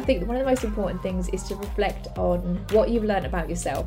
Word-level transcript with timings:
I 0.00 0.02
think 0.02 0.26
one 0.26 0.34
of 0.34 0.40
the 0.40 0.48
most 0.48 0.64
important 0.64 1.02
things 1.02 1.28
is 1.28 1.42
to 1.42 1.56
reflect 1.56 2.08
on 2.16 2.64
what 2.70 2.88
you've 2.88 3.04
learned 3.04 3.26
about 3.26 3.50
yourself. 3.50 3.86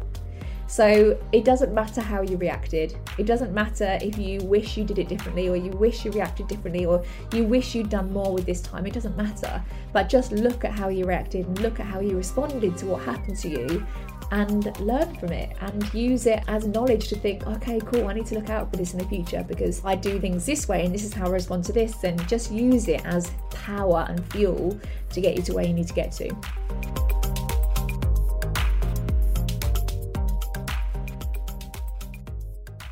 So 0.67 1.19
it 1.31 1.43
doesn't 1.43 1.73
matter 1.73 2.01
how 2.01 2.21
you 2.21 2.37
reacted. 2.37 2.95
It 3.17 3.25
doesn't 3.25 3.51
matter 3.51 3.97
if 3.99 4.19
you 4.19 4.39
wish 4.41 4.77
you 4.77 4.83
did 4.83 4.99
it 4.99 5.09
differently 5.09 5.49
or 5.49 5.55
you 5.55 5.71
wish 5.71 6.05
you 6.05 6.11
reacted 6.11 6.47
differently 6.47 6.85
or 6.85 7.03
you 7.33 7.45
wish 7.45 7.73
you'd 7.73 7.89
done 7.89 8.13
more 8.13 8.31
with 8.31 8.45
this 8.45 8.61
time. 8.61 8.85
It 8.85 8.93
doesn't 8.93 9.17
matter. 9.17 9.63
But 9.91 10.07
just 10.07 10.31
look 10.31 10.63
at 10.63 10.71
how 10.71 10.89
you 10.89 11.05
reacted 11.05 11.47
and 11.47 11.59
look 11.61 11.79
at 11.79 11.87
how 11.87 11.99
you 11.99 12.15
responded 12.15 12.77
to 12.77 12.85
what 12.85 13.01
happened 13.01 13.37
to 13.37 13.49
you 13.49 13.83
and 14.33 14.79
learn 14.79 15.15
from 15.17 15.31
it 15.31 15.55
and 15.61 15.93
use 15.93 16.25
it 16.25 16.43
as 16.47 16.65
knowledge 16.65 17.07
to 17.07 17.15
think, 17.15 17.45
okay, 17.45 17.79
cool, 17.79 18.07
I 18.07 18.13
need 18.13 18.25
to 18.27 18.35
look 18.35 18.49
out 18.49 18.71
for 18.71 18.77
this 18.77 18.93
in 18.93 18.97
the 18.97 19.05
future 19.05 19.45
because 19.47 19.85
I 19.85 19.93
do 19.93 20.19
things 20.19 20.43
this 20.43 20.67
way 20.67 20.83
and 20.85 20.93
this 20.93 21.03
is 21.03 21.13
how 21.13 21.27
I 21.27 21.29
respond 21.29 21.65
to 21.65 21.71
this. 21.71 22.03
And 22.03 22.27
just 22.27 22.51
use 22.51 22.87
it 22.87 23.05
as 23.05 23.31
power 23.51 24.07
and 24.09 24.25
fuel 24.31 24.79
to 25.11 25.21
get 25.21 25.37
you 25.37 25.43
to 25.43 25.53
where 25.53 25.65
you 25.65 25.73
need 25.73 25.87
to 25.87 25.93
get 25.93 26.11
to. 26.13 26.35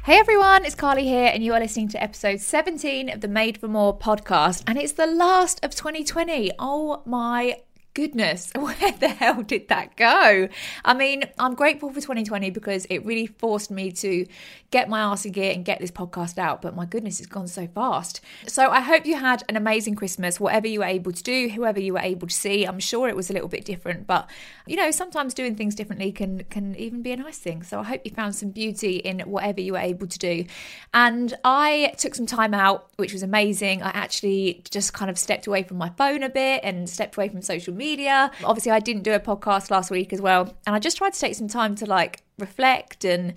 Hey 0.04 0.18
everyone, 0.20 0.66
it's 0.66 0.76
Carly 0.76 1.06
here, 1.06 1.32
and 1.34 1.44
you 1.44 1.54
are 1.54 1.60
listening 1.60 1.88
to 1.90 2.04
episode 2.04 2.40
17 2.40 3.10
of 3.10 3.22
the 3.22 3.28
Made 3.28 3.58
for 3.58 3.68
More 3.68 3.98
podcast, 3.98 4.64
and 4.68 4.78
it's 4.78 4.94
the 4.94 5.08
last 5.08 5.64
of 5.64 5.74
2020. 5.74 6.52
Oh 6.60 7.02
my 7.06 7.62
goodness, 7.94 8.52
where 8.56 8.92
the 9.00 9.10
hell 9.10 9.44
did 9.44 9.68
that 9.68 9.96
go? 9.98 10.48
I 10.86 10.94
mean, 10.94 11.24
I'm 11.38 11.56
grateful 11.56 11.90
for 11.90 11.96
2020 11.96 12.50
because 12.52 12.86
it 12.86 13.06
really 13.06 13.28
forced 13.28 13.72
me 13.72 13.92
to 13.94 14.26
get 14.72 14.88
my 14.88 15.02
ass 15.02 15.26
in 15.26 15.34
gear 15.34 15.52
and 15.54 15.66
get 15.66 15.80
this 15.80 15.92
podcast 15.92 16.38
out. 16.38 16.62
But 16.62 16.76
my 16.76 16.86
goodness, 16.86 17.20
it's 17.20 17.28
gone 17.28 17.48
so 17.48 17.68
fast. 17.68 18.22
So 18.48 18.70
I 18.70 18.80
hope 18.80 19.06
you 19.06 19.18
had 19.18 19.44
an 19.50 19.58
amazing 19.58 19.96
Christmas, 19.96 20.40
whatever 20.40 20.68
you 20.68 20.80
were 20.80 20.86
able 20.86 21.12
to 21.12 21.24
do, 21.24 21.50
whoever 21.50 21.80
you 21.80 21.94
were 21.94 22.00
able 22.00 22.28
to 22.28 22.34
see. 22.34 22.64
I'm 22.64 22.80
sure 22.80 23.10
it 23.10 23.16
was 23.16 23.30
a 23.30 23.34
little 23.34 23.50
bit 23.50 23.66
different, 23.66 24.08
but 24.08 24.30
you 24.66 24.76
know, 24.78 24.92
sometimes 24.92 25.34
doing 25.34 25.56
things 25.56 25.76
differently 25.76 26.12
can 26.12 26.44
can 26.46 26.76
even 26.76 27.02
be 27.02 27.12
a 27.12 27.18
nice 27.18 27.38
thing. 27.38 27.64
So 27.64 27.80
I 27.80 27.84
hope 27.84 28.02
you 28.06 28.12
found 28.12 28.36
some 28.36 28.52
beauty 28.52 28.98
in 28.98 29.20
whatever 29.22 29.60
you 29.60 29.74
were 29.74 29.80
able 29.80 30.08
to 30.08 30.20
do. 30.20 30.46
And 30.94 31.34
I 31.44 31.94
took 31.98 32.16
some 32.16 32.26
time 32.26 32.54
out, 32.54 32.90
which 32.96 33.14
was 33.14 33.24
amazing. 33.24 33.82
I 33.84 33.90
actually 33.90 34.64
just 34.70 34.94
kind 34.94 35.12
of 35.12 35.18
stepped 35.18 35.48
away 35.48 35.64
from 35.64 35.78
my 35.78 35.90
phone 35.90 36.24
a 36.24 36.30
bit 36.30 36.62
and 36.64 36.90
stepped 36.90 37.18
away 37.18 37.28
from 37.28 37.42
social 37.42 37.74
media 37.74 37.81
media. 37.82 38.32
Obviously, 38.44 38.72
I 38.72 38.80
didn't 38.80 39.04
do 39.04 39.14
a 39.14 39.20
podcast 39.20 39.72
last 39.72 39.92
week 39.92 40.14
as 40.14 40.22
well. 40.22 40.44
And 40.66 40.76
I 40.76 40.80
just 40.80 40.98
tried 40.98 41.14
to 41.14 41.20
take 41.20 41.36
some 41.36 41.48
time 41.48 41.76
to 41.76 41.86
like 41.86 42.22
reflect 42.38 43.04
and 43.04 43.34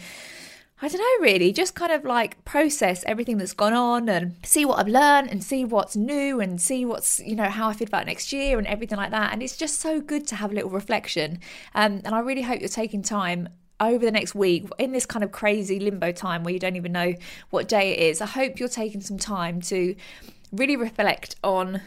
I 0.83 0.89
don't 0.89 0.99
know, 0.99 1.25
really, 1.25 1.53
just 1.53 1.75
kind 1.75 1.93
of 1.93 2.05
like 2.05 2.45
process 2.45 3.05
everything 3.07 3.39
that's 3.39 3.55
gone 3.55 3.73
on 3.73 4.09
and 4.09 4.35
see 4.45 4.65
what 4.65 4.79
I've 4.81 4.89
learned 4.89 5.31
and 5.31 5.43
see 5.43 5.65
what's 5.65 5.97
new 5.97 6.41
and 6.41 6.61
see 6.61 6.85
what's, 6.85 7.21
you 7.21 7.37
know, 7.37 7.49
how 7.49 7.69
I 7.69 7.73
feel 7.73 7.89
about 7.89 8.07
next 8.07 8.33
year 8.33 8.59
and 8.59 8.67
everything 8.67 8.99
like 8.99 9.13
that. 9.13 9.33
And 9.33 9.43
it's 9.43 9.57
just 9.57 9.81
so 9.81 10.01
good 10.01 10.27
to 10.27 10.37
have 10.37 10.51
a 10.51 10.55
little 10.55 10.71
reflection. 10.71 11.39
Um, 11.75 12.03
and 12.05 12.15
I 12.15 12.19
really 12.19 12.43
hope 12.43 12.61
you're 12.61 12.69
taking 12.69 13.03
time 13.03 13.49
over 13.81 14.05
the 14.05 14.11
next 14.13 14.35
week 14.35 14.67
in 14.79 14.93
this 14.93 15.07
kind 15.07 15.25
of 15.25 15.33
crazy 15.33 15.79
limbo 15.79 16.13
time 16.13 16.43
where 16.45 16.53
you 16.53 16.61
don't 16.61 16.77
even 16.77 16.93
know 16.93 17.15
what 17.51 17.69
day 17.69 17.93
it 17.93 18.01
is. 18.01 18.21
I 18.21 18.27
hope 18.27 18.59
you're 18.59 18.69
taking 18.69 19.01
some 19.01 19.19
time 19.19 19.61
to 19.63 19.95
really 20.53 20.77
reflect 20.77 21.37
on 21.43 21.81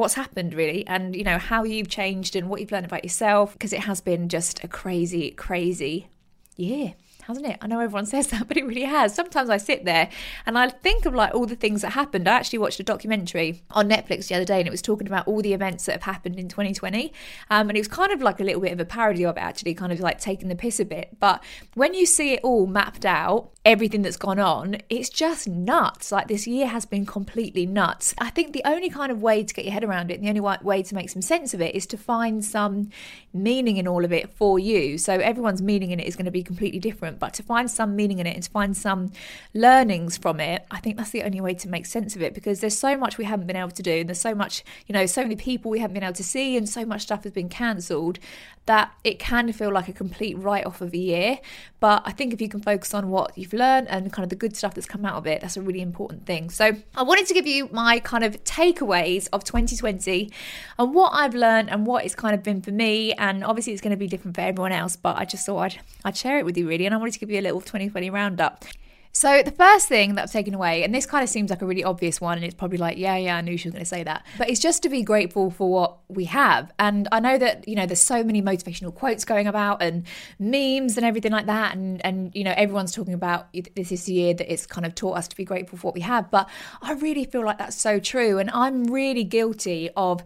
what's 0.00 0.14
happened 0.14 0.54
really 0.54 0.86
and 0.86 1.14
you 1.14 1.22
know 1.22 1.36
how 1.36 1.62
you've 1.62 1.88
changed 1.88 2.34
and 2.34 2.48
what 2.48 2.60
you've 2.60 2.72
learned 2.72 2.86
about 2.86 3.04
yourself 3.04 3.52
because 3.52 3.72
it 3.72 3.80
has 3.80 4.00
been 4.00 4.28
just 4.30 4.64
a 4.64 4.68
crazy 4.68 5.30
crazy 5.32 6.08
year 6.56 6.94
hasn't 7.30 7.46
it? 7.46 7.58
I 7.60 7.66
know 7.66 7.80
everyone 7.80 8.06
says 8.14 8.28
that, 8.28 8.46
but 8.48 8.56
it 8.56 8.66
really 8.66 8.84
has. 8.84 9.14
Sometimes 9.14 9.48
I 9.50 9.56
sit 9.56 9.84
there 9.84 10.08
and 10.46 10.58
I 10.58 10.68
think 10.68 11.06
of 11.06 11.14
like 11.14 11.34
all 11.34 11.46
the 11.46 11.56
things 11.56 11.82
that 11.82 11.90
happened. 11.90 12.28
I 12.28 12.34
actually 12.34 12.58
watched 12.58 12.80
a 12.80 12.82
documentary 12.82 13.62
on 13.70 13.88
Netflix 13.88 14.28
the 14.28 14.34
other 14.34 14.44
day 14.44 14.58
and 14.58 14.66
it 14.66 14.70
was 14.70 14.82
talking 14.82 15.06
about 15.06 15.26
all 15.26 15.40
the 15.40 15.54
events 15.54 15.86
that 15.86 15.92
have 15.92 16.02
happened 16.02 16.38
in 16.38 16.48
2020. 16.48 17.12
Um, 17.50 17.68
and 17.68 17.76
it 17.76 17.80
was 17.80 17.88
kind 17.88 18.12
of 18.12 18.20
like 18.20 18.40
a 18.40 18.44
little 18.44 18.60
bit 18.60 18.72
of 18.72 18.80
a 18.80 18.84
parody 18.84 19.24
of 19.24 19.36
it, 19.36 19.40
actually, 19.40 19.74
kind 19.74 19.92
of 19.92 20.00
like 20.00 20.20
taking 20.20 20.48
the 20.48 20.56
piss 20.56 20.80
a 20.80 20.84
bit. 20.84 21.16
But 21.18 21.42
when 21.74 21.94
you 21.94 22.06
see 22.06 22.34
it 22.34 22.40
all 22.42 22.66
mapped 22.66 23.04
out, 23.04 23.50
everything 23.64 24.02
that's 24.02 24.16
gone 24.16 24.38
on, 24.38 24.78
it's 24.88 25.08
just 25.08 25.46
nuts. 25.46 26.10
Like 26.10 26.28
this 26.28 26.46
year 26.46 26.66
has 26.66 26.86
been 26.86 27.04
completely 27.04 27.66
nuts. 27.66 28.14
I 28.18 28.30
think 28.30 28.52
the 28.52 28.62
only 28.64 28.88
kind 28.88 29.12
of 29.12 29.22
way 29.22 29.44
to 29.44 29.54
get 29.54 29.64
your 29.64 29.74
head 29.74 29.84
around 29.84 30.10
it, 30.10 30.14
and 30.14 30.24
the 30.24 30.28
only 30.28 30.40
way 30.40 30.82
to 30.82 30.94
make 30.94 31.10
some 31.10 31.22
sense 31.22 31.52
of 31.54 31.60
it, 31.60 31.74
is 31.74 31.86
to 31.86 31.98
find 31.98 32.44
some 32.44 32.90
meaning 33.32 33.76
in 33.76 33.86
all 33.86 34.04
of 34.04 34.12
it 34.12 34.32
for 34.32 34.58
you. 34.58 34.98
So 34.98 35.14
everyone's 35.14 35.62
meaning 35.62 35.90
in 35.90 36.00
it 36.00 36.06
is 36.06 36.16
going 36.16 36.24
to 36.24 36.30
be 36.30 36.42
completely 36.42 36.80
different, 36.80 37.18
but 37.20 37.34
to 37.34 37.42
find 37.42 37.70
some 37.70 37.94
meaning 37.94 38.18
in 38.18 38.26
it 38.26 38.34
and 38.34 38.42
to 38.42 38.50
find 38.50 38.76
some 38.76 39.12
learnings 39.54 40.16
from 40.16 40.40
it, 40.40 40.66
I 40.70 40.80
think 40.80 40.96
that's 40.96 41.10
the 41.10 41.22
only 41.22 41.40
way 41.40 41.54
to 41.54 41.68
make 41.68 41.86
sense 41.86 42.16
of 42.16 42.22
it 42.22 42.34
because 42.34 42.60
there's 42.60 42.78
so 42.78 42.96
much 42.96 43.18
we 43.18 43.24
haven't 43.24 43.46
been 43.46 43.56
able 43.56 43.70
to 43.70 43.82
do, 43.82 43.98
and 44.00 44.08
there's 44.08 44.20
so 44.20 44.34
much, 44.34 44.64
you 44.86 44.92
know, 44.92 45.06
so 45.06 45.22
many 45.22 45.36
people 45.36 45.70
we 45.70 45.78
haven't 45.78 45.94
been 45.94 46.02
able 46.02 46.14
to 46.14 46.24
see, 46.24 46.56
and 46.56 46.68
so 46.68 46.84
much 46.84 47.02
stuff 47.02 47.22
has 47.22 47.32
been 47.32 47.48
cancelled 47.48 48.18
that 48.66 48.92
it 49.02 49.18
can 49.18 49.52
feel 49.52 49.72
like 49.72 49.88
a 49.88 49.92
complete 49.92 50.38
write 50.38 50.64
off 50.64 50.80
of 50.80 50.92
a 50.92 50.96
year. 50.96 51.40
But 51.80 52.02
I 52.04 52.12
think 52.12 52.32
if 52.32 52.40
you 52.40 52.48
can 52.48 52.60
focus 52.60 52.94
on 52.94 53.08
what 53.08 53.36
you've 53.36 53.52
learned 53.52 53.88
and 53.88 54.12
kind 54.12 54.22
of 54.22 54.30
the 54.30 54.36
good 54.36 54.54
stuff 54.56 54.74
that's 54.74 54.86
come 54.86 55.04
out 55.04 55.16
of 55.16 55.26
it, 55.26 55.40
that's 55.40 55.56
a 55.56 55.62
really 55.62 55.80
important 55.80 56.26
thing. 56.26 56.50
So 56.50 56.76
I 56.94 57.02
wanted 57.02 57.26
to 57.26 57.34
give 57.34 57.46
you 57.46 57.68
my 57.72 57.98
kind 58.00 58.22
of 58.22 58.44
takeaways 58.44 59.28
of 59.32 59.42
2020 59.44 60.30
and 60.78 60.94
what 60.94 61.10
I've 61.12 61.34
learned 61.34 61.70
and 61.70 61.86
what 61.86 62.04
it's 62.04 62.14
kind 62.14 62.34
of 62.34 62.42
been 62.42 62.60
for 62.60 62.70
me. 62.70 63.12
And 63.14 63.42
obviously 63.42 63.72
it's 63.72 63.82
going 63.82 63.92
to 63.92 63.96
be 63.96 64.06
different 64.06 64.36
for 64.36 64.42
everyone 64.42 64.72
else, 64.72 64.94
but 64.94 65.16
I 65.16 65.24
just 65.24 65.46
thought 65.46 65.58
I'd, 65.58 65.80
I'd 66.04 66.16
share 66.16 66.38
it 66.38 66.44
with 66.44 66.56
you 66.56 66.68
really. 66.68 66.86
And 66.86 66.94
I 66.94 66.98
wanted 66.98 67.09
to 67.12 67.18
give 67.18 67.30
you 67.30 67.40
a 67.40 67.42
little 67.42 67.60
2020 67.60 68.10
roundup. 68.10 68.64
So, 69.12 69.42
the 69.42 69.50
first 69.50 69.88
thing 69.88 70.14
that 70.14 70.22
I've 70.22 70.30
taken 70.30 70.54
away, 70.54 70.84
and 70.84 70.94
this 70.94 71.04
kind 71.04 71.24
of 71.24 71.28
seems 71.28 71.50
like 71.50 71.62
a 71.62 71.66
really 71.66 71.82
obvious 71.82 72.20
one, 72.20 72.38
and 72.38 72.44
it's 72.44 72.54
probably 72.54 72.78
like, 72.78 72.96
yeah, 72.96 73.16
yeah, 73.16 73.36
I 73.36 73.40
knew 73.40 73.56
she 73.56 73.66
was 73.66 73.72
going 73.72 73.84
to 73.84 73.88
say 73.88 74.04
that, 74.04 74.24
but 74.38 74.48
it's 74.48 74.60
just 74.60 74.84
to 74.84 74.88
be 74.88 75.02
grateful 75.02 75.50
for 75.50 75.68
what 75.68 75.96
we 76.06 76.26
have. 76.26 76.72
And 76.78 77.08
I 77.10 77.18
know 77.18 77.36
that, 77.36 77.66
you 77.66 77.74
know, 77.74 77.86
there's 77.86 78.00
so 78.00 78.22
many 78.22 78.40
motivational 78.40 78.94
quotes 78.94 79.24
going 79.24 79.48
about 79.48 79.82
and 79.82 80.04
memes 80.38 80.96
and 80.96 81.04
everything 81.04 81.32
like 81.32 81.46
that. 81.46 81.74
And, 81.74 82.04
and 82.06 82.30
you 82.36 82.44
know, 82.44 82.54
everyone's 82.56 82.92
talking 82.92 83.14
about 83.14 83.48
this 83.74 83.90
is 83.90 84.04
the 84.04 84.12
year 84.12 84.34
that 84.34 84.50
it's 84.50 84.64
kind 84.64 84.86
of 84.86 84.94
taught 84.94 85.18
us 85.18 85.26
to 85.26 85.36
be 85.36 85.44
grateful 85.44 85.76
for 85.76 85.88
what 85.88 85.94
we 85.94 86.02
have. 86.02 86.30
But 86.30 86.48
I 86.80 86.92
really 86.92 87.24
feel 87.24 87.44
like 87.44 87.58
that's 87.58 87.76
so 87.76 87.98
true. 87.98 88.38
And 88.38 88.48
I'm 88.52 88.84
really 88.84 89.24
guilty 89.24 89.90
of 89.96 90.22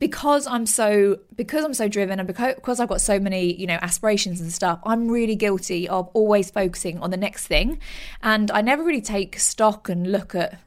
because 0.00 0.46
I'm 0.46 0.66
so 0.66 1.20
because 1.36 1.64
I'm 1.64 1.74
so 1.74 1.86
driven 1.86 2.18
and 2.18 2.26
because, 2.26 2.80
I've 2.80 2.88
got 2.88 3.00
so 3.00 3.20
many 3.20 3.54
you 3.54 3.66
know 3.66 3.78
aspirations 3.80 4.40
and 4.40 4.52
stuff 4.52 4.80
I'm 4.84 5.08
really 5.08 5.36
guilty 5.36 5.88
of 5.88 6.08
always 6.14 6.50
focusing 6.50 6.98
on 6.98 7.10
the 7.10 7.16
next 7.16 7.46
thing. 7.46 7.78
And 8.22 8.50
I 8.50 8.62
never 8.62 8.82
really 8.82 9.02
take 9.02 9.38
stock 9.38 9.88
and 9.88 10.10
look 10.10 10.34
at 10.34 10.58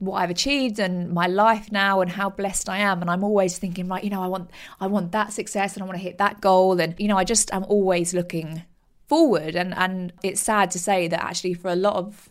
what 0.00 0.14
I've 0.14 0.30
achieved 0.30 0.78
and 0.78 1.10
my 1.10 1.26
life 1.26 1.70
now 1.70 2.00
and 2.00 2.10
how 2.10 2.30
blessed 2.30 2.68
I 2.68 2.78
am. 2.78 3.00
And 3.00 3.10
I'm 3.10 3.22
always 3.22 3.58
thinking 3.58 3.86
right 3.86 4.02
you 4.02 4.10
know 4.10 4.22
I 4.22 4.26
want 4.26 4.50
I 4.80 4.88
want 4.88 5.12
that 5.12 5.32
success 5.32 5.74
and 5.74 5.82
I 5.82 5.86
want 5.86 5.98
to 5.98 6.02
hit 6.02 6.18
that 6.18 6.40
goal. 6.40 6.80
And 6.80 6.94
you 6.98 7.06
know 7.06 7.18
I 7.18 7.24
just 7.24 7.52
am 7.52 7.64
always 7.64 8.14
looking 8.14 8.64
forward. 9.06 9.54
And 9.54 9.74
and 9.76 10.12
it's 10.22 10.40
sad 10.40 10.70
to 10.72 10.78
say 10.78 11.08
that 11.08 11.22
actually 11.22 11.54
for 11.54 11.68
a 11.68 11.76
lot 11.76 11.96
of 11.96 12.30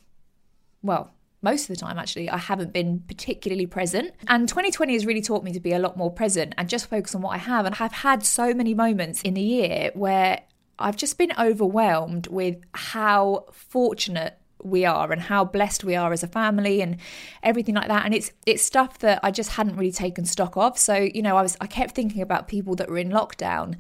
well 0.82 1.12
most 1.42 1.64
of 1.64 1.68
the 1.68 1.76
time 1.76 1.98
actually 1.98 2.30
I 2.30 2.38
haven't 2.38 2.74
been 2.74 3.00
particularly 3.08 3.66
present. 3.66 4.12
And 4.28 4.48
2020 4.48 4.94
has 4.94 5.06
really 5.06 5.22
taught 5.22 5.44
me 5.44 5.52
to 5.54 5.60
be 5.60 5.74
a 5.74 5.80
lot 5.80 5.98
more 5.98 6.12
present 6.12 6.54
and 6.58 6.68
just 6.68 6.90
focus 6.90 7.16
on 7.16 7.22
what 7.22 7.32
I 7.32 7.38
have. 7.38 7.66
And 7.66 7.76
I've 7.80 7.92
had 7.92 8.26
so 8.26 8.54
many 8.54 8.74
moments 8.74 9.22
in 9.22 9.36
the 9.36 9.42
year 9.42 9.92
where 9.94 10.42
I've 10.80 10.96
just 10.96 11.18
been 11.18 11.32
overwhelmed 11.40 12.28
with 12.28 12.58
how 12.74 13.46
fortunate 13.52 14.38
we 14.64 14.86
are 14.86 15.12
and 15.12 15.22
how 15.22 15.46
blessed 15.46 15.84
we 15.84 15.96
are 15.96 16.12
as 16.12 16.24
a 16.24 16.28
family 16.28 16.82
and 16.82 16.98
everything 17.44 17.76
like 17.76 17.88
that. 17.88 18.06
And 18.06 18.14
it's 18.14 18.32
it's 18.46 18.64
stuff 18.64 19.00
that 19.00 19.20
I 19.24 19.32
just 19.32 19.52
hadn't 19.52 19.76
really 19.76 19.92
taken 19.92 20.26
stock 20.26 20.58
of. 20.58 20.78
So 20.78 20.96
you 20.96 21.22
know 21.22 21.38
I 21.38 21.42
was 21.42 21.58
I 21.62 21.68
kept 21.68 21.96
thinking 21.96 22.22
about 22.22 22.48
people 22.48 22.76
that 22.76 22.90
were 22.90 22.98
in 22.98 23.10
lockdown 23.10 23.76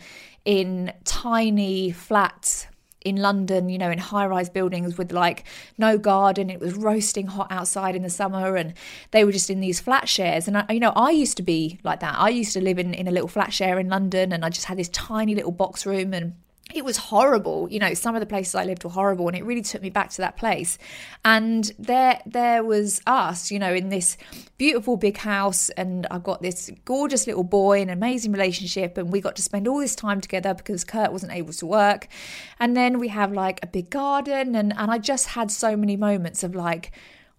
in 0.45 0.93
tiny 1.03 1.91
flats 1.91 2.67
in 3.01 3.17
London, 3.17 3.69
you 3.69 3.77
know, 3.77 3.89
in 3.89 3.99
high 3.99 4.25
rise 4.25 4.49
buildings 4.49 4.97
with 4.97 5.11
like 5.11 5.43
no 5.77 5.97
garden. 5.97 6.49
It 6.49 6.59
was 6.59 6.73
roasting 6.73 7.27
hot 7.27 7.51
outside 7.51 7.95
in 7.95 8.03
the 8.03 8.09
summer 8.09 8.55
and 8.55 8.73
they 9.11 9.23
were 9.23 9.31
just 9.31 9.49
in 9.49 9.59
these 9.59 9.79
flat 9.79 10.09
shares. 10.09 10.47
And, 10.47 10.57
I, 10.57 10.65
you 10.69 10.79
know, 10.79 10.93
I 10.95 11.11
used 11.11 11.37
to 11.37 11.43
be 11.43 11.79
like 11.83 11.99
that. 11.99 12.15
I 12.17 12.29
used 12.29 12.53
to 12.53 12.61
live 12.61 12.79
in, 12.79 12.93
in 12.93 13.07
a 13.07 13.11
little 13.11 13.27
flat 13.27 13.53
share 13.53 13.79
in 13.79 13.89
London 13.89 14.33
and 14.33 14.43
I 14.43 14.49
just 14.49 14.65
had 14.65 14.77
this 14.77 14.89
tiny 14.89 15.35
little 15.35 15.51
box 15.51 15.85
room 15.85 16.13
and 16.13 16.33
it 16.73 16.83
was 16.83 16.97
horrible 16.97 17.67
you 17.71 17.79
know 17.79 17.93
some 17.93 18.15
of 18.15 18.19
the 18.19 18.25
places 18.25 18.53
i 18.53 18.63
lived 18.63 18.83
were 18.83 18.89
horrible 18.89 19.27
and 19.27 19.37
it 19.37 19.43
really 19.45 19.61
took 19.61 19.81
me 19.81 19.89
back 19.89 20.09
to 20.09 20.17
that 20.17 20.37
place. 20.37 20.77
And 21.23 21.71
there 21.79 22.21
there 22.25 22.63
was 22.63 23.01
us 23.05 23.51
you 23.51 23.59
know 23.59 23.73
in 23.73 23.89
this 23.89 24.17
beautiful 24.57 24.97
big 24.97 25.17
house 25.17 25.69
and 25.71 26.07
i've 26.11 26.23
got 26.23 26.41
this 26.41 26.71
gorgeous 26.85 27.27
little 27.27 27.43
boy 27.43 27.81
an 27.81 27.89
amazing 27.89 28.31
relationship 28.31 28.97
and 28.97 29.11
we 29.11 29.21
got 29.21 29.35
to 29.35 29.41
spend 29.41 29.67
all 29.67 29.79
this 29.79 29.95
time 29.95 30.21
together 30.21 30.53
because 30.53 30.83
kurt 30.83 31.11
wasn't 31.11 31.31
able 31.31 31.53
to 31.53 31.65
work. 31.65 32.07
And 32.59 32.75
then 32.75 32.99
we 32.99 33.09
have 33.09 33.31
like 33.31 33.59
a 33.63 33.67
big 33.67 33.89
garden 33.89 34.55
and 34.55 34.73
and 34.77 34.91
i 34.91 34.97
just 34.97 35.27
had 35.29 35.51
so 35.51 35.75
many 35.75 35.95
moments 35.95 36.43
of 36.43 36.55
like 36.55 36.91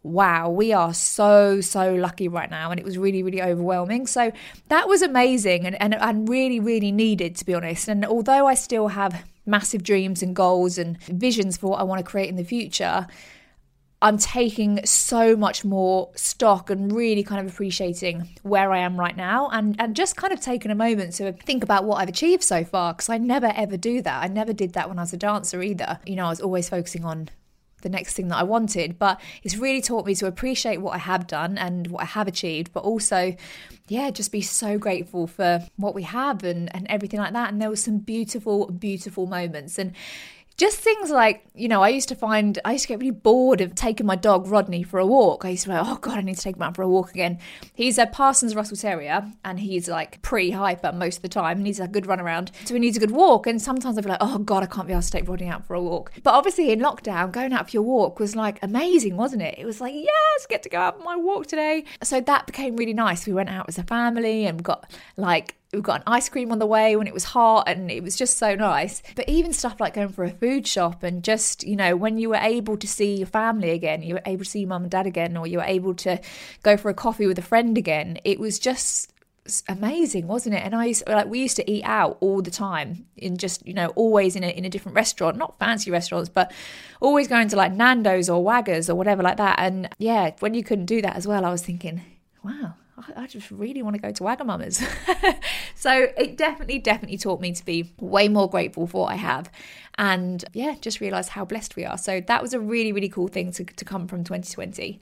wow, 0.02 0.48
we 0.48 0.72
are 0.72 0.94
so, 0.94 1.60
so 1.60 1.94
lucky 1.94 2.28
right 2.28 2.50
now. 2.50 2.70
And 2.70 2.78
it 2.78 2.84
was 2.84 2.96
really, 2.96 3.22
really 3.22 3.42
overwhelming. 3.42 4.06
So 4.06 4.32
that 4.68 4.88
was 4.88 5.02
amazing 5.02 5.66
and, 5.66 5.80
and, 5.80 5.94
and 5.94 6.28
really, 6.28 6.60
really 6.60 6.92
needed, 6.92 7.36
to 7.36 7.44
be 7.44 7.54
honest. 7.54 7.88
And 7.88 8.04
although 8.04 8.46
I 8.46 8.54
still 8.54 8.88
have 8.88 9.24
massive 9.44 9.82
dreams 9.82 10.22
and 10.22 10.36
goals 10.36 10.78
and 10.78 11.02
visions 11.04 11.56
for 11.56 11.70
what 11.70 11.80
I 11.80 11.82
want 11.82 11.98
to 11.98 12.08
create 12.08 12.28
in 12.28 12.36
the 12.36 12.44
future, 12.44 13.06
I'm 14.00 14.16
taking 14.16 14.84
so 14.86 15.34
much 15.34 15.64
more 15.64 16.10
stock 16.14 16.70
and 16.70 16.92
really 16.92 17.24
kind 17.24 17.44
of 17.44 17.52
appreciating 17.52 18.28
where 18.42 18.70
I 18.70 18.78
am 18.78 18.98
right 18.98 19.16
now 19.16 19.48
and, 19.48 19.74
and 19.80 19.96
just 19.96 20.14
kind 20.14 20.32
of 20.32 20.40
taking 20.40 20.70
a 20.70 20.76
moment 20.76 21.14
to 21.14 21.32
think 21.32 21.64
about 21.64 21.84
what 21.84 21.96
I've 21.96 22.08
achieved 22.08 22.44
so 22.44 22.62
far 22.62 22.94
because 22.94 23.08
I 23.08 23.18
never 23.18 23.52
ever 23.56 23.76
do 23.76 24.00
that. 24.02 24.22
I 24.22 24.28
never 24.28 24.52
did 24.52 24.74
that 24.74 24.88
when 24.88 25.00
I 25.00 25.02
was 25.02 25.12
a 25.12 25.16
dancer 25.16 25.60
either. 25.62 25.98
You 26.06 26.14
know, 26.14 26.26
I 26.26 26.30
was 26.30 26.40
always 26.40 26.68
focusing 26.68 27.04
on 27.04 27.28
the 27.82 27.88
next 27.88 28.14
thing 28.14 28.28
that 28.28 28.36
I 28.36 28.42
wanted. 28.42 28.98
But 28.98 29.20
it's 29.42 29.56
really 29.56 29.80
taught 29.80 30.06
me 30.06 30.14
to 30.16 30.26
appreciate 30.26 30.78
what 30.78 30.94
I 30.94 30.98
have 30.98 31.26
done 31.26 31.58
and 31.58 31.86
what 31.88 32.02
I 32.02 32.06
have 32.06 32.28
achieved, 32.28 32.72
but 32.72 32.84
also, 32.84 33.36
yeah, 33.88 34.10
just 34.10 34.32
be 34.32 34.40
so 34.40 34.78
grateful 34.78 35.26
for 35.26 35.66
what 35.76 35.94
we 35.94 36.02
have 36.02 36.42
and, 36.44 36.75
and 36.75 36.86
everything 36.88 37.20
like 37.20 37.32
that. 37.32 37.50
And 37.50 37.60
there 37.60 37.70
were 37.70 37.76
some 37.76 37.98
beautiful, 37.98 38.66
beautiful 38.66 39.26
moments. 39.26 39.78
And 39.78 39.92
just 40.58 40.78
things 40.78 41.08
like, 41.08 41.44
you 41.55 41.69
know, 41.69 41.82
I 41.84 41.88
used 41.88 42.08
to 42.08 42.16
find, 42.16 42.58
I 42.64 42.72
used 42.72 42.82
to 42.82 42.88
get 42.88 42.99
really 42.99 43.12
bored 43.12 43.60
of 43.60 43.76
taking 43.76 44.06
my 44.06 44.16
dog 44.16 44.49
Rodney 44.49 44.82
for 44.82 44.99
a 44.99 45.06
walk. 45.06 45.44
I 45.44 45.50
used 45.50 45.62
to 45.62 45.69
be 45.69 45.75
like, 45.76 45.87
oh 45.87 45.99
God, 45.99 46.19
I 46.19 46.20
need 46.20 46.34
to 46.34 46.43
take 46.43 46.56
him 46.56 46.62
out 46.62 46.75
for 46.75 46.82
a 46.82 46.88
walk 46.88 47.10
again. 47.10 47.38
He's 47.75 47.96
a 47.96 48.06
Parsons 48.06 48.56
Russell 48.56 48.76
Terrier 48.76 49.32
and 49.44 49.60
he's 49.60 49.88
like 49.88 50.20
pre 50.20 50.50
hyper 50.50 50.90
most 50.90 51.16
of 51.19 51.22
the 51.22 51.28
time. 51.28 51.58
He 51.58 51.62
needs 51.62 51.78
a 51.78 51.87
good 51.87 52.06
run 52.06 52.19
around. 52.19 52.50
So 52.64 52.75
he 52.75 52.81
needs 52.81 52.96
a 52.96 53.00
good 53.00 53.12
walk. 53.12 53.46
And 53.46 53.62
sometimes 53.62 53.96
I'd 53.96 54.05
be 54.05 54.10
like, 54.10 54.19
oh 54.20 54.38
God, 54.38 54.64
I 54.64 54.66
can't 54.66 54.88
be 54.88 54.93
able 54.93 55.02
to 55.02 55.10
take 55.10 55.28
Rodney 55.28 55.46
out 55.46 55.64
for 55.64 55.75
a 55.75 55.81
walk. 55.81 56.12
But 56.25 56.34
obviously 56.34 56.72
in 56.72 56.81
lockdown, 56.81 57.31
going 57.31 57.52
out 57.52 57.70
for 57.70 57.76
your 57.76 57.84
walk 57.84 58.19
was 58.19 58.34
like 58.34 58.58
amazing, 58.60 59.16
wasn't 59.16 59.43
it? 59.43 59.55
It 59.58 59.64
was 59.64 59.81
like, 59.81 59.94
yes, 59.94 60.46
get 60.49 60.64
to 60.64 60.69
go 60.69 60.81
out 60.81 60.99
for 60.99 61.05
my 61.05 61.14
walk 61.14 61.46
today. 61.46 61.84
So 62.02 62.20
that 62.20 62.46
became 62.46 62.75
really 62.75 62.94
nice. 62.94 63.28
We 63.28 63.32
went 63.32 63.49
out 63.49 63.66
as 63.69 63.78
a 63.78 63.84
family 63.84 64.44
and 64.44 64.60
got 64.64 64.90
like 65.16 65.55
we 65.73 65.81
got 65.81 66.00
an 66.00 66.05
ice 66.06 66.29
cream 66.31 66.50
on 66.50 66.59
the 66.59 66.67
way 66.67 66.97
when 66.97 67.06
it 67.06 67.12
was 67.12 67.25
hot 67.25 67.69
and 67.69 67.91
it 67.91 68.03
was 68.03 68.17
just 68.17 68.38
so 68.38 68.55
nice. 68.55 69.03
But 69.15 69.29
even 69.29 69.53
stuff 69.53 69.81
like 69.81 69.94
going 69.94 70.09
for 70.09 70.25
a 70.25 70.31
food 70.31 70.67
shop 70.67 71.03
and 71.03 71.23
just, 71.23 71.62
you 71.65 71.76
know, 71.76 71.94
when 71.94 72.17
you 72.17 72.31
were 72.31 72.37
able 72.37 72.79
to 72.79 72.87
see 72.87 73.17
your 73.17 73.26
family 73.26 73.70
again, 73.70 74.03
you 74.03 74.15
were 74.15 74.23
able 74.25 74.44
to 74.44 74.50
see 74.50 74.65
mum 74.65 74.82
and 74.82 74.91
dad 74.91 75.06
again, 75.06 75.37
or 75.37 75.47
you 75.47 75.59
were 75.59 75.65
able 75.65 75.94
to 75.97 76.20
go 76.62 76.79
for 76.79 76.88
a 76.91 76.94
coffee 76.94 77.26
with 77.26 77.38
a 77.38 77.43
friend 77.43 77.76
again, 77.76 78.19
it 78.25 78.41
was 78.41 78.59
just 78.59 79.12
amazing 79.67 80.26
wasn't 80.26 80.55
it 80.55 80.62
and 80.62 80.75
i 80.75 80.85
used 80.85 81.03
like 81.09 81.26
we 81.26 81.38
used 81.41 81.56
to 81.56 81.70
eat 81.70 81.82
out 81.85 82.19
all 82.20 82.43
the 82.43 82.50
time 82.50 83.06
in 83.17 83.38
just 83.38 83.67
you 83.67 83.73
know 83.73 83.87
always 83.97 84.37
in 84.37 84.44
a, 84.44 84.49
in 84.49 84.67
a 84.67 84.69
different 84.69 84.94
restaurant 84.94 85.38
not 85.38 85.59
fancy 85.59 85.91
restaurants 85.91 86.29
but 86.29 86.53
always 87.00 87.26
going 87.26 87.49
to 87.49 87.56
like 87.56 87.73
nando's 87.73 88.29
or 88.29 88.44
waggers 88.44 88.91
or 88.91 88.94
whatever 88.94 89.23
like 89.23 89.38
that 89.38 89.59
and 89.59 89.88
yeah 89.97 90.31
when 90.41 90.53
you 90.53 90.62
couldn't 90.62 90.85
do 90.85 91.00
that 91.00 91.17
as 91.17 91.26
well 91.26 91.47
i 91.47 91.50
was 91.50 91.62
thinking 91.62 92.03
wow 92.44 92.75
I 93.16 93.26
just 93.26 93.50
really 93.50 93.82
want 93.82 93.96
to 93.96 94.02
go 94.02 94.10
to 94.10 94.22
Wagamama's. 94.22 94.82
so 95.74 96.08
it 96.16 96.36
definitely, 96.36 96.78
definitely 96.78 97.18
taught 97.18 97.40
me 97.40 97.52
to 97.52 97.64
be 97.64 97.92
way 98.00 98.28
more 98.28 98.48
grateful 98.48 98.86
for 98.86 99.02
what 99.02 99.12
I 99.12 99.16
have. 99.16 99.50
And 99.96 100.44
yeah, 100.52 100.76
just 100.80 101.00
realize 101.00 101.28
how 101.28 101.44
blessed 101.44 101.76
we 101.76 101.84
are. 101.84 101.98
So 101.98 102.20
that 102.20 102.42
was 102.42 102.54
a 102.54 102.60
really, 102.60 102.92
really 102.92 103.08
cool 103.08 103.28
thing 103.28 103.52
to, 103.52 103.64
to 103.64 103.84
come 103.84 104.08
from 104.08 104.24
2020. 104.24 105.00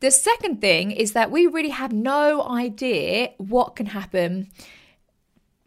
The 0.00 0.10
second 0.10 0.60
thing 0.60 0.90
is 0.90 1.12
that 1.12 1.30
we 1.30 1.46
really 1.46 1.70
have 1.70 1.92
no 1.92 2.46
idea 2.48 3.30
what 3.38 3.76
can 3.76 3.86
happen 3.86 4.50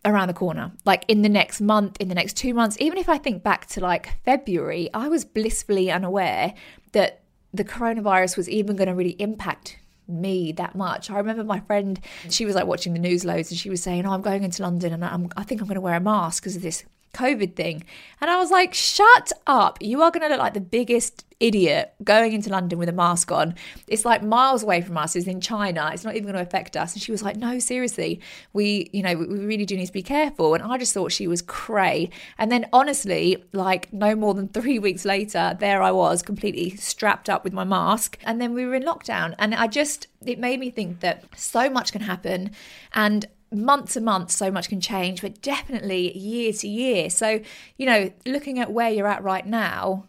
around 0.06 0.27
the 0.27 0.33
corner, 0.33 0.71
like 0.86 1.04
in 1.07 1.24
the 1.24 1.30
next 1.30 1.62
month, 1.62 1.98
in 2.00 2.07
the 2.07 2.16
next 2.16 2.38
two 2.38 2.54
months. 2.54 2.77
Even 2.80 2.98
if 2.98 3.10
I 3.10 3.18
think 3.18 3.44
back 3.44 3.66
to 3.68 3.81
like 3.81 4.24
February, 4.24 4.89
I 4.94 5.07
was 5.07 5.25
blissfully 5.25 5.92
unaware 5.92 6.54
that 6.94 7.21
the 7.54 7.66
coronavirus 7.66 8.38
was 8.38 8.48
even 8.48 8.75
going 8.75 8.88
to 8.88 8.94
really 8.94 9.16
impact 9.19 9.77
me 10.10 10.52
that 10.54 10.76
much. 10.76 11.10
I 11.10 11.18
remember 11.18 11.44
my 11.44 11.60
friend, 11.62 12.00
she 12.30 12.46
was 12.46 12.56
like 12.56 12.66
watching 12.66 12.94
the 12.94 13.00
news 13.00 13.24
loads 13.24 13.52
and 13.52 13.60
she 13.60 13.70
was 13.70 13.82
saying, 13.82 14.06
Oh, 14.06 14.12
I'm 14.12 14.22
going 14.22 14.44
into 14.44 14.64
London 14.64 14.94
and 14.94 15.06
I'm, 15.06 15.30
I 15.38 15.44
think 15.44 15.62
I'm 15.62 15.68
going 15.68 15.76
to 15.76 15.82
wear 15.82 15.96
a 15.96 16.00
mask 16.00 16.44
because 16.44 16.56
of 16.56 16.62
this 16.62 16.84
COVID 17.14 17.56
thing. 17.56 17.84
And 18.22 18.30
I 18.30 18.38
was 18.38 18.52
like, 18.52 18.74
shut 18.74 19.32
up. 19.48 19.78
You 19.82 20.02
are 20.02 20.12
going 20.12 20.24
to 20.24 20.30
look 20.30 20.40
like 20.40 20.54
the 20.54 20.62
biggest 20.62 21.26
idiot 21.40 21.94
going 22.04 22.34
into 22.34 22.50
London 22.50 22.78
with 22.78 22.90
a 22.90 22.94
mask 22.94 23.32
on. 23.32 23.56
It's 23.88 24.04
like 24.06 24.22
miles 24.22 24.64
away 24.64 24.82
from 24.82 24.98
us, 24.98 25.16
It's 25.16 25.28
in 25.28 25.40
China. 25.42 25.90
It's 25.94 26.04
not 26.04 26.16
even 26.16 26.24
going 26.24 26.36
to 26.36 26.42
affect 26.42 26.76
us. 26.76 26.94
And 26.94 27.02
she 27.02 27.12
was 27.12 27.24
like, 27.24 27.38
no, 27.38 27.60
seriously, 27.60 28.20
we, 28.54 28.90
you 28.92 29.02
know, 29.02 29.16
we 29.16 29.26
really 29.26 29.66
do 29.66 29.78
need 29.78 29.86
to 29.86 29.94
be 29.94 30.04
careful. 30.04 30.54
And 30.54 30.64
I 30.64 30.78
just 30.78 30.94
thought 30.94 31.12
she 31.12 31.28
was 31.28 31.42
cray. 31.42 32.10
And 32.38 32.52
then 32.52 32.68
honestly, 32.74 33.44
like 33.54 33.92
no 33.94 34.16
more 34.16 34.34
than 34.34 34.50
three 34.50 34.80
weeks 34.88 35.06
later, 35.06 35.56
there 35.60 35.82
I 35.82 35.92
was 35.92 36.22
completely 36.22 36.72
strapped 36.72 37.30
up 37.30 37.44
with 37.44 37.54
my 37.54 37.64
mask. 37.64 38.18
And 38.24 38.42
then 38.42 38.54
we 38.54 38.66
were 38.66 38.76
in 38.76 38.84
lockdown. 38.84 39.36
And 39.40 39.56
I 39.56 39.68
just, 39.68 40.08
it 40.26 40.40
made 40.40 40.60
me 40.60 40.70
think 40.70 41.00
that 41.00 41.24
so 41.36 41.70
much 41.70 41.92
can 41.92 42.02
happen. 42.02 42.52
And 42.94 43.26
month 43.51 43.94
to 43.94 44.01
month, 44.01 44.31
so 44.31 44.51
much 44.51 44.69
can 44.69 44.81
change, 44.81 45.22
but 45.22 45.42
definitely 45.42 46.18
year 46.18 46.54
to 46.54 46.68
year. 46.68 47.10
So, 47.10 47.42
you 47.78 47.86
know, 47.86 48.12
looking 48.25 48.60
at 48.60 48.72
where 48.72 48.90
you're 48.90 49.07
at 49.07 49.24
right 49.24 49.46
now, 49.46 50.06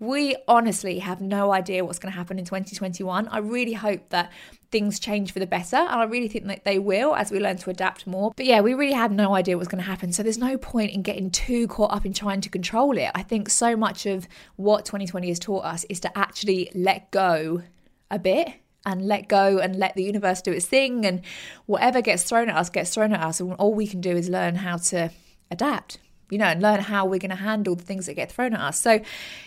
we 0.00 0.36
honestly 0.48 0.98
have 0.98 1.20
no 1.20 1.52
idea 1.52 1.84
what's 1.84 1.98
going 1.98 2.12
to 2.12 2.18
happen 2.18 2.38
in 2.38 2.44
2021. 2.44 3.28
I 3.28 3.38
really 3.38 3.72
hope 3.72 4.08
that 4.10 4.32
things 4.70 4.98
change 4.98 5.32
for 5.32 5.38
the 5.38 5.46
better, 5.46 5.76
and 5.76 5.88
I 5.88 6.04
really 6.04 6.28
think 6.28 6.46
that 6.46 6.64
they 6.64 6.78
will 6.78 7.14
as 7.14 7.30
we 7.30 7.38
learn 7.38 7.58
to 7.58 7.70
adapt 7.70 8.06
more. 8.06 8.32
But 8.36 8.46
yeah, 8.46 8.60
we 8.60 8.74
really 8.74 8.92
have 8.92 9.12
no 9.12 9.34
idea 9.34 9.56
what's 9.56 9.68
going 9.68 9.82
to 9.82 9.88
happen. 9.88 10.12
So 10.12 10.22
there's 10.22 10.38
no 10.38 10.58
point 10.58 10.90
in 10.90 11.02
getting 11.02 11.30
too 11.30 11.68
caught 11.68 11.92
up 11.92 12.04
in 12.04 12.12
trying 12.12 12.40
to 12.42 12.48
control 12.48 12.98
it. 12.98 13.10
I 13.14 13.22
think 13.22 13.48
so 13.48 13.76
much 13.76 14.04
of 14.04 14.26
what 14.56 14.84
2020 14.84 15.28
has 15.28 15.38
taught 15.38 15.64
us 15.64 15.84
is 15.88 16.00
to 16.00 16.18
actually 16.18 16.70
let 16.74 17.10
go 17.12 17.62
a 18.10 18.18
bit 18.18 18.48
and 18.86 19.06
let 19.06 19.28
go 19.28 19.58
and 19.58 19.76
let 19.76 19.94
the 19.94 20.02
universe 20.02 20.42
do 20.42 20.52
its 20.52 20.66
thing 20.66 21.04
and 21.06 21.22
whatever 21.66 22.02
gets 22.02 22.22
thrown 22.22 22.48
at 22.48 22.56
us 22.56 22.70
gets 22.70 22.94
thrown 22.94 23.12
at 23.12 23.20
us 23.20 23.40
and 23.40 23.52
all 23.54 23.74
we 23.74 23.86
can 23.86 24.00
do 24.00 24.10
is 24.10 24.28
learn 24.28 24.56
how 24.56 24.76
to 24.76 25.10
adapt 25.50 25.98
you 26.30 26.38
know 26.38 26.46
and 26.46 26.62
learn 26.62 26.80
how 26.80 27.04
we're 27.04 27.18
going 27.18 27.30
to 27.30 27.36
handle 27.36 27.74
the 27.74 27.84
things 27.84 28.06
that 28.06 28.14
get 28.14 28.30
thrown 28.30 28.54
at 28.54 28.60
us. 28.60 28.80
So 28.80 29.00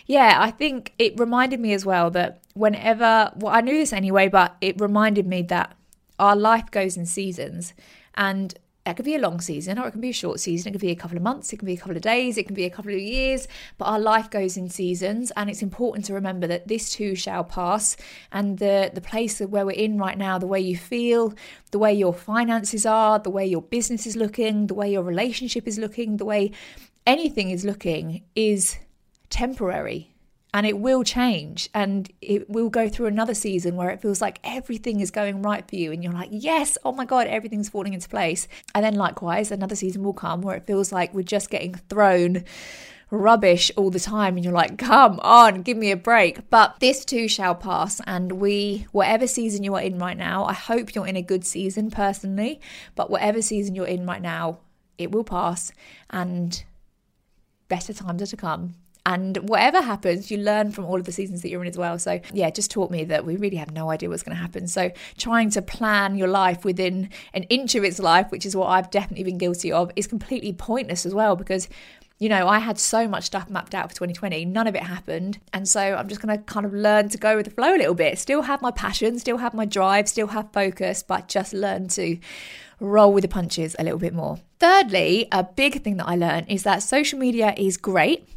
yeah 0.06 0.36
i 0.40 0.50
think 0.50 0.92
it 0.98 1.18
reminded 1.18 1.60
me 1.60 1.72
as 1.72 1.84
well 1.84 2.10
that 2.10 2.40
whenever 2.54 3.32
well 3.36 3.54
i 3.54 3.60
knew 3.60 3.76
this 3.76 3.92
anyway 3.92 4.28
but 4.28 4.56
it 4.60 4.80
reminded 4.80 5.26
me 5.26 5.42
that 5.42 5.76
our 6.18 6.36
life 6.36 6.70
goes 6.70 6.96
in 6.96 7.06
seasons 7.06 7.74
and 8.14 8.54
it 8.90 8.96
could 8.96 9.04
be 9.04 9.14
a 9.14 9.20
long 9.20 9.40
season 9.40 9.78
or 9.78 9.88
it 9.88 9.92
can 9.92 10.00
be 10.00 10.10
a 10.10 10.12
short 10.12 10.40
season. 10.40 10.68
It 10.68 10.72
could 10.72 10.80
be 10.80 10.90
a 10.90 10.96
couple 10.96 11.16
of 11.16 11.22
months, 11.22 11.52
it 11.52 11.58
can 11.58 11.66
be 11.66 11.74
a 11.74 11.76
couple 11.76 11.96
of 11.96 12.02
days, 12.02 12.38
it 12.38 12.46
can 12.46 12.54
be 12.54 12.64
a 12.64 12.70
couple 12.70 12.92
of 12.92 13.00
years, 13.00 13.48
but 13.76 13.86
our 13.86 13.98
life 13.98 14.30
goes 14.30 14.56
in 14.56 14.68
seasons 14.68 15.30
and 15.36 15.48
it's 15.50 15.62
important 15.62 16.04
to 16.06 16.14
remember 16.14 16.46
that 16.46 16.68
this 16.68 16.90
too 16.90 17.14
shall 17.14 17.44
pass. 17.44 17.96
And 18.32 18.58
the 18.58 18.90
the 18.92 19.00
place 19.00 19.40
where 19.40 19.66
we're 19.66 19.72
in 19.72 19.98
right 19.98 20.18
now, 20.18 20.38
the 20.38 20.46
way 20.46 20.60
you 20.60 20.76
feel, 20.76 21.34
the 21.70 21.78
way 21.78 21.92
your 21.94 22.14
finances 22.14 22.86
are, 22.86 23.18
the 23.18 23.30
way 23.30 23.46
your 23.46 23.62
business 23.62 24.06
is 24.06 24.16
looking, 24.16 24.66
the 24.66 24.74
way 24.74 24.92
your 24.92 25.02
relationship 25.02 25.66
is 25.66 25.78
looking, 25.78 26.16
the 26.16 26.24
way 26.24 26.52
anything 27.06 27.50
is 27.50 27.64
looking 27.64 28.22
is 28.34 28.78
temporary 29.30 30.12
and 30.54 30.66
it 30.66 30.78
will 30.78 31.04
change 31.04 31.68
and 31.74 32.10
it 32.20 32.48
will 32.48 32.70
go 32.70 32.88
through 32.88 33.06
another 33.06 33.34
season 33.34 33.76
where 33.76 33.90
it 33.90 34.00
feels 34.00 34.20
like 34.20 34.40
everything 34.42 35.00
is 35.00 35.10
going 35.10 35.42
right 35.42 35.68
for 35.68 35.76
you 35.76 35.92
and 35.92 36.02
you're 36.02 36.12
like 36.12 36.30
yes 36.32 36.78
oh 36.84 36.92
my 36.92 37.04
god 37.04 37.26
everything's 37.26 37.68
falling 37.68 37.94
into 37.94 38.08
place. 38.08 38.48
And 38.74 38.84
then 38.84 38.94
likewise 38.94 39.50
another 39.50 39.76
season 39.76 40.02
will 40.02 40.12
come 40.12 40.40
where 40.40 40.56
it 40.56 40.66
feels 40.66 40.92
like 40.92 41.12
we're 41.12 41.22
just 41.22 41.50
getting 41.50 41.74
thrown 41.74 42.44
rubbish 43.10 43.70
all 43.76 43.90
the 43.90 44.00
time 44.00 44.36
and 44.36 44.44
you're 44.44 44.52
like 44.52 44.76
come 44.78 45.18
on 45.20 45.62
give 45.62 45.76
me 45.76 45.90
a 45.90 45.96
break. 45.96 46.48
But 46.50 46.80
this 46.80 47.04
too 47.04 47.28
shall 47.28 47.54
pass 47.54 48.00
and 48.06 48.32
we 48.32 48.86
whatever 48.92 49.26
season 49.26 49.64
you 49.64 49.74
are 49.74 49.82
in 49.82 49.98
right 49.98 50.16
now 50.16 50.44
i 50.44 50.52
hope 50.52 50.94
you're 50.94 51.06
in 51.06 51.16
a 51.16 51.22
good 51.22 51.44
season 51.44 51.90
personally 51.90 52.60
but 52.94 53.10
whatever 53.10 53.42
season 53.42 53.74
you're 53.74 53.86
in 53.86 54.06
right 54.06 54.22
now 54.22 54.58
it 54.96 55.12
will 55.12 55.24
pass 55.24 55.72
and 56.10 56.64
better 57.68 57.92
times 57.92 58.22
are 58.22 58.26
to 58.26 58.36
come 58.36 58.74
and 59.08 59.38
whatever 59.48 59.80
happens, 59.80 60.30
you 60.30 60.36
learn 60.36 60.70
from 60.70 60.84
all 60.84 60.96
of 60.96 61.06
the 61.06 61.12
seasons 61.12 61.40
that 61.40 61.48
you're 61.48 61.62
in 61.62 61.68
as 61.68 61.78
well. 61.78 61.98
So, 61.98 62.20
yeah, 62.34 62.50
just 62.50 62.70
taught 62.70 62.90
me 62.90 63.04
that 63.04 63.24
we 63.24 63.36
really 63.36 63.56
have 63.56 63.72
no 63.72 63.90
idea 63.90 64.10
what's 64.10 64.22
going 64.22 64.36
to 64.36 64.42
happen. 64.42 64.68
So, 64.68 64.90
trying 65.16 65.48
to 65.52 65.62
plan 65.62 66.16
your 66.16 66.28
life 66.28 66.62
within 66.62 67.08
an 67.32 67.44
inch 67.44 67.74
of 67.74 67.84
its 67.84 67.98
life, 67.98 68.30
which 68.30 68.44
is 68.44 68.54
what 68.54 68.66
I've 68.66 68.90
definitely 68.90 69.24
been 69.24 69.38
guilty 69.38 69.72
of, 69.72 69.90
is 69.96 70.06
completely 70.06 70.52
pointless 70.52 71.06
as 71.06 71.14
well 71.14 71.36
because 71.36 71.70
you 72.18 72.28
know, 72.28 72.48
I 72.48 72.58
had 72.58 72.80
so 72.80 73.06
much 73.06 73.24
stuff 73.24 73.48
mapped 73.48 73.76
out 73.76 73.88
for 73.88 73.94
2020, 73.94 74.44
none 74.44 74.66
of 74.66 74.74
it 74.74 74.82
happened. 74.82 75.38
And 75.52 75.68
so 75.68 75.80
I'm 75.80 76.08
just 76.08 76.20
going 76.20 76.36
to 76.36 76.42
kind 76.44 76.66
of 76.66 76.74
learn 76.74 77.08
to 77.10 77.16
go 77.16 77.36
with 77.36 77.44
the 77.44 77.52
flow 77.52 77.76
a 77.76 77.78
little 77.78 77.94
bit. 77.94 78.18
Still 78.18 78.42
have 78.42 78.60
my 78.60 78.72
passion, 78.72 79.20
still 79.20 79.36
have 79.36 79.54
my 79.54 79.64
drive, 79.64 80.08
still 80.08 80.26
have 80.26 80.52
focus, 80.52 81.04
but 81.04 81.28
just 81.28 81.52
learn 81.52 81.86
to 81.90 82.18
roll 82.80 83.12
with 83.12 83.22
the 83.22 83.28
punches 83.28 83.74
a 83.78 83.84
little 83.84 83.98
bit 83.98 84.14
more. 84.14 84.38
Thirdly, 84.58 85.26
a 85.32 85.44
big 85.44 85.82
thing 85.82 85.96
that 85.96 86.08
I 86.08 86.16
learned 86.16 86.46
is 86.48 86.62
that 86.62 86.82
social 86.82 87.18
media 87.18 87.54
is 87.56 87.76
great, 87.76 88.28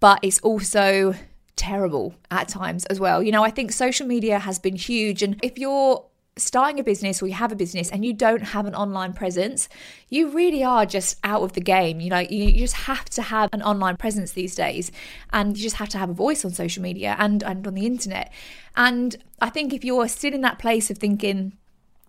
but 0.00 0.18
it's 0.22 0.38
also 0.40 1.14
terrible 1.56 2.14
at 2.30 2.48
times 2.48 2.84
as 2.86 3.00
well. 3.00 3.22
You 3.22 3.32
know, 3.32 3.42
I 3.42 3.50
think 3.50 3.72
social 3.72 4.06
media 4.06 4.38
has 4.38 4.58
been 4.58 4.76
huge. 4.76 5.22
And 5.22 5.38
if 5.42 5.58
you're 5.58 6.04
starting 6.38 6.78
a 6.78 6.84
business 6.84 7.22
or 7.22 7.26
you 7.26 7.32
have 7.32 7.50
a 7.50 7.56
business 7.56 7.90
and 7.90 8.04
you 8.04 8.12
don't 8.12 8.42
have 8.42 8.66
an 8.66 8.74
online 8.74 9.14
presence, 9.14 9.68
you 10.10 10.28
really 10.28 10.62
are 10.62 10.84
just 10.84 11.16
out 11.24 11.42
of 11.42 11.54
the 11.54 11.60
game. 11.60 11.98
You 12.00 12.10
know, 12.10 12.18
you 12.18 12.52
just 12.52 12.74
have 12.74 13.06
to 13.10 13.22
have 13.22 13.48
an 13.52 13.62
online 13.62 13.96
presence 13.96 14.32
these 14.32 14.54
days 14.54 14.92
and 15.32 15.56
you 15.56 15.62
just 15.62 15.76
have 15.76 15.88
to 15.90 15.98
have 15.98 16.10
a 16.10 16.14
voice 16.14 16.44
on 16.44 16.50
social 16.50 16.82
media 16.82 17.16
and, 17.18 17.42
and 17.42 17.66
on 17.66 17.74
the 17.74 17.86
internet. 17.86 18.32
And 18.76 19.16
I 19.40 19.48
think 19.48 19.72
if 19.72 19.82
you're 19.84 20.08
still 20.08 20.34
in 20.34 20.42
that 20.42 20.58
place 20.58 20.90
of 20.90 20.98
thinking, 20.98 21.56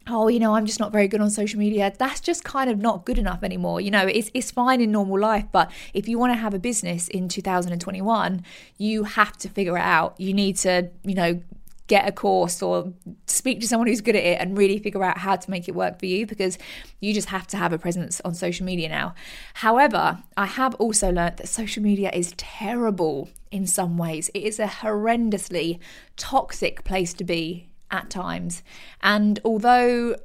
oh, 0.09 0.27
you 0.27 0.39
know, 0.39 0.55
I'm 0.55 0.65
just 0.65 0.79
not 0.79 0.91
very 0.91 1.07
good 1.07 1.21
on 1.21 1.29
social 1.29 1.59
media. 1.59 1.93
That's 1.97 2.19
just 2.19 2.43
kind 2.43 2.69
of 2.69 2.77
not 2.79 3.05
good 3.05 3.17
enough 3.17 3.43
anymore. 3.43 3.81
You 3.81 3.91
know, 3.91 4.07
it's, 4.07 4.31
it's 4.33 4.51
fine 4.51 4.81
in 4.81 4.91
normal 4.91 5.19
life, 5.19 5.45
but 5.51 5.71
if 5.93 6.07
you 6.07 6.17
want 6.19 6.33
to 6.33 6.37
have 6.37 6.53
a 6.53 6.59
business 6.59 7.07
in 7.07 7.27
2021, 7.27 8.43
you 8.77 9.03
have 9.03 9.37
to 9.37 9.49
figure 9.49 9.77
it 9.77 9.81
out. 9.81 10.19
You 10.19 10.33
need 10.33 10.57
to, 10.57 10.89
you 11.03 11.15
know, 11.15 11.41
get 11.87 12.07
a 12.07 12.11
course 12.11 12.61
or 12.61 12.93
speak 13.27 13.61
to 13.61 13.67
someone 13.67 13.87
who's 13.87 14.01
good 14.01 14.15
at 14.15 14.23
it 14.23 14.39
and 14.41 14.57
really 14.57 14.77
figure 14.77 15.03
out 15.03 15.19
how 15.19 15.35
to 15.35 15.49
make 15.49 15.67
it 15.69 15.75
work 15.75 15.99
for 15.99 16.05
you 16.05 16.25
because 16.25 16.57
you 16.99 17.13
just 17.13 17.29
have 17.29 17.47
to 17.47 17.57
have 17.57 17.71
a 17.71 17.77
presence 17.77 18.21
on 18.25 18.35
social 18.35 18.65
media 18.65 18.89
now. 18.89 19.15
However, 19.55 20.21
I 20.35 20.45
have 20.45 20.75
also 20.75 21.11
learned 21.11 21.37
that 21.37 21.47
social 21.47 21.81
media 21.81 22.11
is 22.13 22.33
terrible 22.35 23.29
in 23.51 23.65
some 23.65 23.97
ways. 23.97 24.29
It 24.33 24.43
is 24.43 24.59
a 24.59 24.67
horrendously 24.67 25.79
toxic 26.17 26.83
place 26.83 27.13
to 27.13 27.23
be 27.23 27.69
at 27.91 28.09
times. 28.09 28.63
And 29.01 29.39
although 29.43 30.15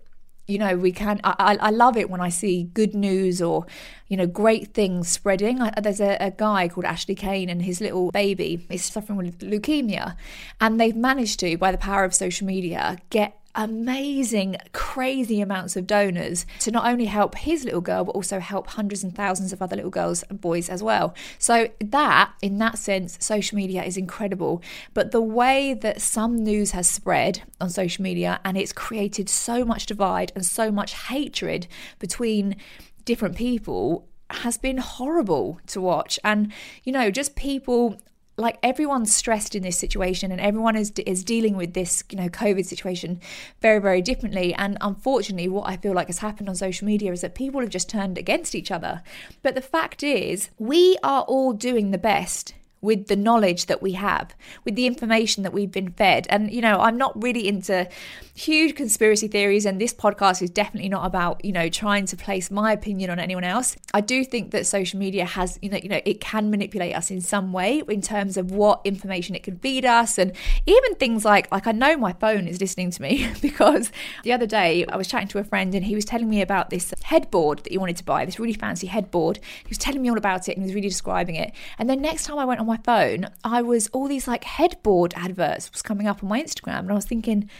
you 0.48 0.58
know 0.58 0.76
we 0.76 0.92
can 0.92 1.20
I, 1.22 1.56
I 1.60 1.70
love 1.70 1.96
it 1.96 2.10
when 2.10 2.20
i 2.20 2.28
see 2.28 2.64
good 2.74 2.94
news 2.94 3.40
or 3.40 3.64
you 4.08 4.16
know 4.16 4.26
great 4.26 4.74
things 4.74 5.08
spreading 5.08 5.62
I, 5.62 5.70
there's 5.80 6.00
a, 6.00 6.16
a, 6.20 6.30
guy 6.32 6.66
called 6.68 6.84
ashley 6.84 7.14
Cain 7.14 7.48
and 7.48 7.62
his 7.62 7.80
little 7.80 8.10
baby 8.10 8.66
is 8.68 8.84
suffering 8.84 9.18
with 9.18 9.38
leukemia 9.38 10.16
and 10.60 10.80
they've 10.80 10.96
managed 10.96 11.38
to 11.40 11.56
by 11.56 11.70
the 11.70 11.78
power 11.78 12.02
of 12.04 12.12
social 12.12 12.46
media 12.46 12.98
get 13.10 13.38
amazing, 13.54 14.56
crazy 14.72 15.40
amounts 15.40 15.76
of 15.76 15.86
donors 15.86 16.46
to 16.60 16.70
not 16.70 16.86
only 16.86 17.06
help 17.06 17.34
his 17.36 17.64
little 17.64 17.80
girl, 17.80 18.04
but 18.04 18.12
also 18.12 18.38
help 18.38 18.66
hundreds 18.68 19.04
and 19.04 19.14
thousands 19.14 19.52
of 19.52 19.60
other 19.60 19.76
little 19.76 19.90
girls 19.90 20.22
and 20.24 20.40
boys 20.40 20.68
as 20.68 20.82
well. 20.82 21.14
So, 21.38 21.68
that, 21.80 22.32
in 22.40 22.58
that 22.58 22.78
sense, 22.78 23.18
social 23.20 23.56
media 23.56 23.84
is 23.84 23.96
incredible. 23.96 24.62
But 24.94 25.10
the 25.10 25.22
way 25.22 25.74
that 25.74 26.00
some 26.00 26.36
news 26.36 26.72
has 26.72 26.88
spread 26.88 27.42
on 27.60 27.70
social 27.70 28.02
media 28.02 28.40
and 28.44 28.56
it's 28.56 28.72
created 28.72 29.28
so 29.28 29.64
much 29.64 29.86
divide 29.86 30.32
and 30.34 30.44
so 30.44 30.70
much 30.70 30.94
hatred 30.94 31.66
between 31.98 32.56
different 33.04 33.36
people 33.36 34.08
has 34.30 34.56
been 34.56 34.78
horrible 34.78 35.60
to 35.66 35.80
watch. 35.80 36.18
And, 36.24 36.52
you 36.84 36.92
know, 36.92 37.10
just 37.10 37.36
people 37.36 38.00
like 38.42 38.58
everyone's 38.62 39.14
stressed 39.14 39.54
in 39.54 39.62
this 39.62 39.78
situation 39.78 40.30
and 40.30 40.40
everyone 40.40 40.76
is 40.76 40.90
is 41.06 41.24
dealing 41.24 41.56
with 41.56 41.72
this 41.74 42.04
you 42.10 42.18
know 42.18 42.28
covid 42.28 42.66
situation 42.66 43.20
very 43.60 43.78
very 43.78 44.02
differently. 44.02 44.54
And 44.54 44.76
unfortunately 44.80 45.48
what 45.48 45.68
i 45.68 45.76
feel 45.76 45.94
like 45.94 46.08
has 46.08 46.18
happened 46.18 46.48
on 46.48 46.54
social 46.54 46.86
media 46.86 47.12
is 47.12 47.22
that 47.22 47.34
people 47.34 47.60
have 47.60 47.70
just 47.70 47.88
turned 47.88 48.18
against 48.18 48.54
each 48.54 48.70
other. 48.70 49.02
But 49.42 49.54
the 49.54 49.62
fact 49.62 50.02
is 50.02 50.50
we 50.58 50.96
are 51.02 51.22
all 51.22 51.52
doing 51.52 51.90
the 51.90 51.98
best 51.98 52.54
with 52.82 53.06
the 53.06 53.16
knowledge 53.16 53.66
that 53.66 53.80
we 53.80 53.92
have, 53.92 54.34
with 54.64 54.74
the 54.74 54.86
information 54.86 55.44
that 55.44 55.52
we've 55.52 55.70
been 55.70 55.92
fed. 55.92 56.26
And, 56.28 56.52
you 56.52 56.60
know, 56.60 56.80
I'm 56.80 56.98
not 56.98 57.20
really 57.22 57.46
into 57.48 57.88
huge 58.34 58.74
conspiracy 58.74 59.28
theories, 59.28 59.64
and 59.64 59.80
this 59.80 59.94
podcast 59.94 60.42
is 60.42 60.50
definitely 60.50 60.88
not 60.88 61.06
about, 61.06 61.44
you 61.44 61.52
know, 61.52 61.68
trying 61.68 62.06
to 62.06 62.16
place 62.16 62.50
my 62.50 62.72
opinion 62.72 63.08
on 63.08 63.18
anyone 63.18 63.44
else. 63.44 63.76
I 63.94 64.00
do 64.00 64.24
think 64.24 64.50
that 64.50 64.66
social 64.66 64.98
media 64.98 65.24
has, 65.24 65.58
you 65.62 65.70
know, 65.70 65.76
you 65.76 65.88
know, 65.88 66.00
it 66.04 66.20
can 66.20 66.50
manipulate 66.50 66.94
us 66.96 67.10
in 67.10 67.20
some 67.20 67.52
way 67.52 67.82
in 67.88 68.02
terms 68.02 68.36
of 68.36 68.50
what 68.50 68.80
information 68.84 69.36
it 69.36 69.44
can 69.44 69.58
feed 69.58 69.84
us, 69.84 70.18
and 70.18 70.32
even 70.66 70.96
things 70.96 71.24
like, 71.24 71.50
like 71.52 71.66
I 71.66 71.72
know 71.72 71.96
my 71.96 72.12
phone 72.14 72.48
is 72.48 72.60
listening 72.60 72.90
to 72.90 73.02
me 73.02 73.30
because 73.40 73.92
the 74.24 74.32
other 74.32 74.46
day 74.46 74.84
I 74.86 74.96
was 74.96 75.06
chatting 75.06 75.28
to 75.28 75.38
a 75.38 75.44
friend 75.44 75.74
and 75.74 75.84
he 75.84 75.94
was 75.94 76.04
telling 76.04 76.28
me 76.28 76.42
about 76.42 76.70
this 76.70 76.92
headboard 77.04 77.60
that 77.60 77.70
he 77.70 77.78
wanted 77.78 77.96
to 77.98 78.04
buy, 78.04 78.24
this 78.24 78.40
really 78.40 78.52
fancy 78.54 78.88
headboard. 78.88 79.38
He 79.64 79.68
was 79.68 79.78
telling 79.78 80.02
me 80.02 80.10
all 80.10 80.18
about 80.18 80.48
it 80.48 80.56
and 80.56 80.64
he 80.64 80.68
was 80.68 80.74
really 80.74 80.88
describing 80.88 81.36
it. 81.36 81.52
And 81.78 81.88
then 81.88 82.02
next 82.02 82.24
time 82.24 82.38
I 82.38 82.44
went 82.44 82.60
on 82.60 82.66
my 82.72 82.78
phone, 82.84 83.28
I 83.44 83.62
was 83.62 83.88
all 83.88 84.08
these 84.08 84.28
like 84.28 84.44
headboard 84.44 85.12
adverts 85.16 85.70
was 85.72 85.82
coming 85.82 86.06
up 86.06 86.22
on 86.22 86.28
my 86.28 86.42
Instagram, 86.42 86.80
and 86.80 86.92
I 86.92 86.94
was 86.94 87.04
thinking, 87.04 87.50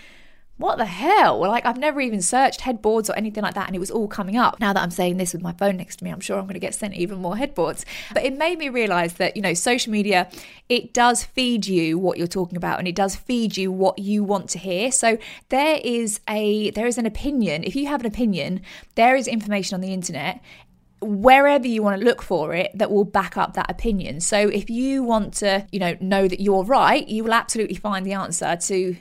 what 0.59 0.79
the 0.79 0.85
hell? 0.85 1.41
Like, 1.41 1.67
I've 1.67 1.79
never 1.79 2.01
even 2.01 2.23
searched 2.23 2.61
headboards 2.61 3.11
or 3.11 3.17
anything 3.17 3.43
like 3.43 3.55
that, 3.55 3.67
and 3.67 3.75
it 3.75 3.81
was 3.81 3.91
all 3.91 4.07
coming 4.07 4.37
up. 4.37 4.61
Now 4.61 4.73
that 4.73 4.83
I'm 4.83 4.91
saying 4.91 5.17
this 5.17 5.33
with 5.33 5.43
my 5.43 5.53
phone 5.53 5.77
next 5.77 5.97
to 5.97 6.05
me, 6.05 6.11
I'm 6.11 6.21
sure 6.21 6.39
I'm 6.39 6.45
going 6.45 6.55
to 6.55 6.61
get 6.61 6.75
sent 6.75 6.95
even 6.95 7.19
more 7.19 7.37
headboards. 7.37 7.85
But 8.15 8.25
it 8.25 8.39
made 8.39 8.59
me 8.59 8.69
realize 8.69 9.15
that, 9.15 9.35
you 9.35 9.43
know, 9.43 9.55
social 9.55 9.91
media, 9.91 10.29
it 10.69 10.95
does 10.95 11.25
feed 11.25 11.67
you 11.67 11.99
what 11.99 12.17
you're 12.17 12.27
talking 12.27 12.57
about, 12.57 12.79
and 12.79 12.87
it 12.87 12.95
does 12.95 13.17
feed 13.17 13.57
you 13.57 13.73
what 13.73 13.99
you 13.99 14.23
want 14.23 14.49
to 14.51 14.59
hear. 14.59 14.93
So 14.93 15.19
there 15.49 15.81
is 15.83 16.21
a 16.29 16.71
there 16.71 16.87
is 16.87 16.97
an 16.97 17.07
opinion. 17.07 17.65
If 17.65 17.75
you 17.75 17.87
have 17.89 18.01
an 18.01 18.07
opinion, 18.07 18.61
there 18.95 19.17
is 19.17 19.27
information 19.27 19.75
on 19.75 19.81
the 19.81 19.93
internet 19.93 20.41
wherever 21.03 21.67
you 21.67 21.83
want 21.83 22.01
to 22.01 22.05
look 22.05 22.23
for 22.23 22.55
it 22.55 22.71
that 22.75 22.91
will 22.91 23.05
back 23.05 23.37
up 23.37 23.55
that 23.55 23.71
opinion. 23.71 24.21
So 24.21 24.49
if 24.49 24.71
you 24.71 25.03
want 25.03 25.35
to, 25.35 25.67
you 25.73 25.79
know, 25.79 25.97
know 26.01 26.29
that 26.29 26.41
you're 26.41 26.65
right, 26.65 27.07
you 27.07 27.25
will 27.25 27.35
absolutely 27.35 27.77
find 27.77 28.07
the 28.07 28.13
answer 28.13 28.57
to 28.57 28.97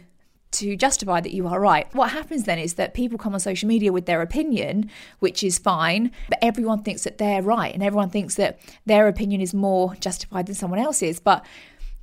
to 0.51 0.75
justify 0.75 1.21
that 1.21 1.33
you 1.33 1.47
are 1.47 1.61
right. 1.61 1.87
What 1.95 2.11
happens 2.11 2.43
then 2.43 2.59
is 2.59 2.73
that 2.73 2.93
people 2.93 3.17
come 3.17 3.33
on 3.33 3.39
social 3.39 3.69
media 3.69 3.93
with 3.93 4.05
their 4.05 4.21
opinion, 4.21 4.89
which 5.19 5.43
is 5.45 5.57
fine, 5.57 6.11
but 6.27 6.39
everyone 6.41 6.83
thinks 6.83 7.05
that 7.05 7.17
they're 7.17 7.41
right 7.41 7.73
and 7.73 7.81
everyone 7.81 8.09
thinks 8.09 8.35
that 8.35 8.59
their 8.85 9.07
opinion 9.07 9.39
is 9.39 9.53
more 9.53 9.95
justified 9.95 10.47
than 10.47 10.55
someone 10.55 10.79
else's. 10.79 11.21
But 11.21 11.45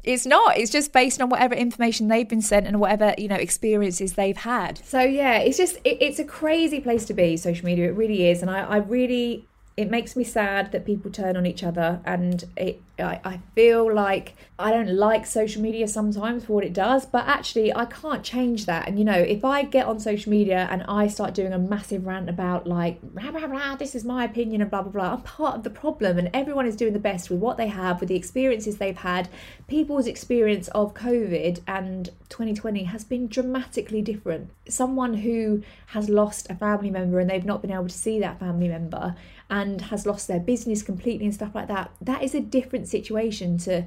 it's 0.05 0.25
not 0.25 0.57
it's 0.57 0.71
just 0.71 0.93
based 0.93 1.21
on 1.21 1.29
whatever 1.29 1.55
information 1.55 2.09
they've 2.09 2.29
been 2.29 2.41
sent 2.41 2.67
and 2.67 2.81
whatever 2.81 3.15
you 3.19 3.29
know 3.29 3.37
experiences 3.37 4.15
they've 4.15 4.37
had 4.37 4.79
so 4.85 5.01
yeah 5.01 5.39
it's 5.39 5.59
just 5.59 5.77
it, 5.85 5.99
it's 6.01 6.19
a 6.19 6.25
crazy 6.25 6.81
place 6.81 7.05
to 7.05 7.13
be 7.13 7.37
social 7.37 7.67
media 7.67 7.89
it 7.89 7.97
really 7.97 8.31
is 8.31 8.41
and 8.41 8.51
I, 8.51 8.61
I 8.61 8.77
really 8.77 9.47
it 9.79 9.89
makes 9.89 10.17
me 10.17 10.25
sad 10.25 10.73
that 10.73 10.85
people 10.85 11.09
turn 11.09 11.37
on 11.37 11.47
each 11.47 11.63
other 11.63 12.01
and 12.05 12.45
it 12.57 12.83
I, 12.99 13.21
I 13.25 13.41
feel 13.55 13.95
like 13.95 14.35
I 14.59 14.73
don't 14.73 14.93
like 14.93 15.25
social 15.25 15.63
media 15.63 15.87
sometimes 15.87 16.45
for 16.45 16.55
what 16.55 16.65
it 16.65 16.73
does, 16.73 17.07
but 17.07 17.29
actually 17.29 17.73
I 17.73 17.85
can't 17.85 18.25
change 18.25 18.67
that. 18.67 18.89
And 18.89 18.99
you 18.99 19.05
know, 19.05 19.13
if 19.13 19.45
I 19.45 19.63
get 19.63 19.87
on 19.87 20.01
social 20.01 20.31
media 20.31 20.67
and 20.69 20.83
I 20.89 21.07
start 21.07 21.33
doing 21.33 21.53
a 21.53 21.59
massive 21.59 22.07
rant 22.07 22.29
about 22.29 22.67
like 22.67 23.01
blah 23.03 23.31
blah 23.31 23.47
blah, 23.47 23.77
this 23.77 23.95
is 23.95 24.05
my 24.05 24.25
opinion 24.25 24.61
and 24.61 24.71
blah 24.71 24.83
blah 24.83 24.91
blah, 24.91 25.13
I'm 25.13 25.23
part 25.23 25.55
of 25.55 25.63
the 25.63 25.71
problem 25.71 26.19
and 26.19 26.29
everyone 26.35 26.67
is 26.67 26.75
doing 26.75 26.93
the 26.93 26.99
best 26.99 27.31
with 27.31 27.39
what 27.39 27.57
they 27.57 27.69
have, 27.69 28.01
with 28.01 28.09
the 28.09 28.17
experiences 28.17 28.79
they've 28.79 28.99
had. 28.99 29.29
People's 29.69 30.09
experience 30.09 30.67
of 30.69 30.95
COVID 30.95 31.61
and 31.69 32.07
2020 32.31 32.85
has 32.85 33.05
been 33.05 33.29
dramatically 33.29 34.03
different. 34.03 34.51
Someone 34.69 35.15
who 35.15 35.63
has 35.87 36.09
lost 36.09 36.51
a 36.51 36.55
family 36.57 36.91
member 36.91 37.21
and 37.21 37.31
they've 37.31 37.45
not 37.45 37.63
been 37.63 37.71
able 37.71 37.87
to 37.87 37.95
see 37.95 38.19
that 38.21 38.41
family 38.41 38.69
member 38.69 39.15
and 39.51 39.81
has 39.83 40.07
lost 40.07 40.29
their 40.29 40.41
business 40.41 40.83
completely 40.83 41.27
and 41.27 41.35
stuff 41.35 41.55
like 41.55 41.69
that, 41.69 41.91
that 42.01 42.23
is 42.23 42.35
a 42.35 42.41
different 42.41 42.89
situation 42.89 43.59
to 43.59 43.85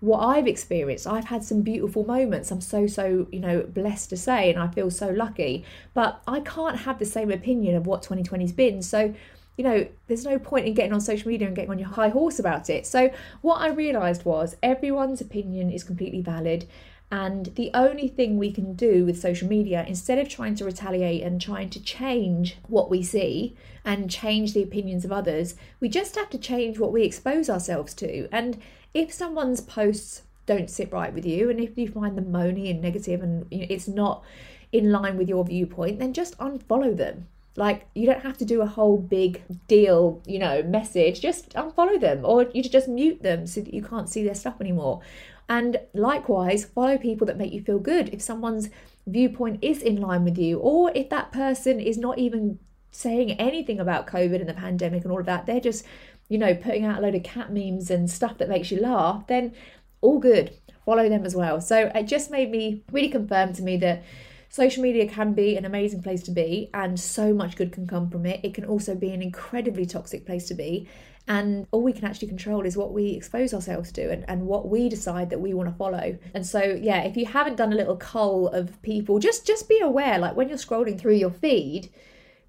what 0.00 0.18
I've 0.18 0.46
experienced. 0.46 1.06
I've 1.06 1.26
had 1.26 1.42
some 1.44 1.62
beautiful 1.62 2.04
moments. 2.04 2.50
I'm 2.50 2.60
so, 2.60 2.86
so, 2.86 3.26
you 3.32 3.40
know, 3.40 3.62
blessed 3.62 4.10
to 4.10 4.16
say, 4.16 4.50
and 4.50 4.58
I 4.58 4.68
feel 4.68 4.90
so 4.90 5.08
lucky. 5.08 5.64
But 5.94 6.20
I 6.26 6.40
can't 6.40 6.80
have 6.80 6.98
the 6.98 7.06
same 7.06 7.30
opinion 7.30 7.74
of 7.74 7.86
what 7.86 8.02
2020's 8.02 8.52
been. 8.52 8.82
So, 8.82 9.14
you 9.56 9.64
know, 9.64 9.86
there's 10.08 10.24
no 10.24 10.38
point 10.38 10.66
in 10.66 10.74
getting 10.74 10.92
on 10.92 11.00
social 11.00 11.28
media 11.28 11.46
and 11.46 11.56
getting 11.56 11.70
on 11.70 11.78
your 11.78 11.88
high 11.88 12.08
horse 12.08 12.38
about 12.38 12.68
it. 12.68 12.86
So, 12.86 13.10
what 13.40 13.60
I 13.60 13.68
realised 13.68 14.24
was 14.24 14.56
everyone's 14.62 15.20
opinion 15.20 15.70
is 15.70 15.84
completely 15.84 16.20
valid. 16.20 16.66
And 17.14 17.54
the 17.54 17.70
only 17.74 18.08
thing 18.08 18.38
we 18.38 18.50
can 18.50 18.74
do 18.74 19.04
with 19.04 19.20
social 19.20 19.46
media, 19.46 19.84
instead 19.86 20.18
of 20.18 20.28
trying 20.28 20.56
to 20.56 20.64
retaliate 20.64 21.22
and 21.22 21.40
trying 21.40 21.70
to 21.70 21.80
change 21.80 22.56
what 22.66 22.90
we 22.90 23.04
see 23.04 23.54
and 23.84 24.10
change 24.10 24.52
the 24.52 24.64
opinions 24.64 25.04
of 25.04 25.12
others, 25.12 25.54
we 25.78 25.88
just 25.88 26.16
have 26.16 26.28
to 26.30 26.38
change 26.38 26.80
what 26.80 26.90
we 26.90 27.04
expose 27.04 27.48
ourselves 27.48 27.94
to. 27.94 28.28
And 28.32 28.60
if 28.94 29.12
someone's 29.12 29.60
posts 29.60 30.22
don't 30.46 30.68
sit 30.68 30.90
right 30.90 31.14
with 31.14 31.24
you, 31.24 31.48
and 31.50 31.60
if 31.60 31.78
you 31.78 31.86
find 31.86 32.18
them 32.18 32.32
moany 32.32 32.68
and 32.68 32.82
negative 32.82 33.22
and 33.22 33.46
it's 33.52 33.86
not 33.86 34.24
in 34.72 34.90
line 34.90 35.16
with 35.16 35.28
your 35.28 35.44
viewpoint, 35.44 36.00
then 36.00 36.14
just 36.14 36.36
unfollow 36.38 36.96
them. 36.96 37.28
Like, 37.54 37.86
you 37.94 38.06
don't 38.06 38.22
have 38.22 38.38
to 38.38 38.44
do 38.44 38.60
a 38.60 38.66
whole 38.66 38.98
big 38.98 39.40
deal, 39.68 40.20
you 40.26 40.40
know, 40.40 40.64
message. 40.64 41.20
Just 41.20 41.50
unfollow 41.50 42.00
them 42.00 42.24
or 42.24 42.50
you 42.52 42.64
just 42.64 42.88
mute 42.88 43.22
them 43.22 43.46
so 43.46 43.60
that 43.60 43.72
you 43.72 43.84
can't 43.84 44.08
see 44.08 44.24
their 44.24 44.34
stuff 44.34 44.60
anymore. 44.60 45.00
And 45.48 45.78
likewise, 45.92 46.64
follow 46.64 46.96
people 46.98 47.26
that 47.26 47.36
make 47.36 47.52
you 47.52 47.62
feel 47.62 47.78
good. 47.78 48.08
If 48.10 48.22
someone's 48.22 48.70
viewpoint 49.06 49.62
is 49.62 49.82
in 49.82 50.00
line 50.00 50.24
with 50.24 50.38
you, 50.38 50.58
or 50.58 50.90
if 50.94 51.10
that 51.10 51.32
person 51.32 51.80
is 51.80 51.98
not 51.98 52.18
even 52.18 52.58
saying 52.90 53.32
anything 53.32 53.80
about 53.80 54.06
COVID 54.06 54.40
and 54.40 54.48
the 54.48 54.54
pandemic 54.54 55.02
and 55.02 55.12
all 55.12 55.20
of 55.20 55.26
that, 55.26 55.46
they're 55.46 55.60
just, 55.60 55.84
you 56.28 56.38
know, 56.38 56.54
putting 56.54 56.84
out 56.84 56.98
a 56.98 57.02
load 57.02 57.14
of 57.14 57.22
cat 57.22 57.52
memes 57.52 57.90
and 57.90 58.08
stuff 58.08 58.38
that 58.38 58.48
makes 58.48 58.70
you 58.70 58.80
laugh, 58.80 59.26
then 59.26 59.52
all 60.00 60.18
good. 60.18 60.54
Follow 60.84 61.08
them 61.08 61.24
as 61.24 61.34
well. 61.34 61.60
So 61.60 61.90
it 61.94 62.04
just 62.04 62.30
made 62.30 62.50
me 62.50 62.82
really 62.92 63.08
confirm 63.08 63.52
to 63.54 63.62
me 63.62 63.76
that 63.78 64.04
social 64.48 64.82
media 64.82 65.08
can 65.08 65.32
be 65.32 65.56
an 65.56 65.64
amazing 65.64 66.02
place 66.02 66.22
to 66.22 66.30
be 66.30 66.70
and 66.72 67.00
so 67.00 67.34
much 67.34 67.56
good 67.56 67.72
can 67.72 67.86
come 67.86 68.08
from 68.08 68.24
it. 68.24 68.40
It 68.44 68.54
can 68.54 68.64
also 68.64 68.94
be 68.94 69.10
an 69.10 69.20
incredibly 69.20 69.84
toxic 69.84 70.24
place 70.24 70.46
to 70.48 70.54
be. 70.54 70.88
And 71.26 71.66
all 71.70 71.82
we 71.82 71.94
can 71.94 72.04
actually 72.04 72.28
control 72.28 72.66
is 72.66 72.76
what 72.76 72.92
we 72.92 73.12
expose 73.12 73.54
ourselves 73.54 73.90
to 73.92 74.10
and, 74.10 74.24
and 74.28 74.46
what 74.46 74.68
we 74.68 74.90
decide 74.90 75.30
that 75.30 75.40
we 75.40 75.54
want 75.54 75.70
to 75.70 75.74
follow. 75.74 76.18
And 76.34 76.46
so, 76.46 76.62
yeah, 76.62 77.02
if 77.02 77.16
you 77.16 77.24
haven't 77.24 77.56
done 77.56 77.72
a 77.72 77.76
little 77.76 77.96
cull 77.96 78.48
of 78.48 78.80
people, 78.82 79.18
just 79.18 79.46
just 79.46 79.68
be 79.68 79.80
aware, 79.80 80.18
like 80.18 80.36
when 80.36 80.48
you're 80.48 80.58
scrolling 80.58 80.98
through 80.98 81.14
your 81.14 81.30
feed, 81.30 81.88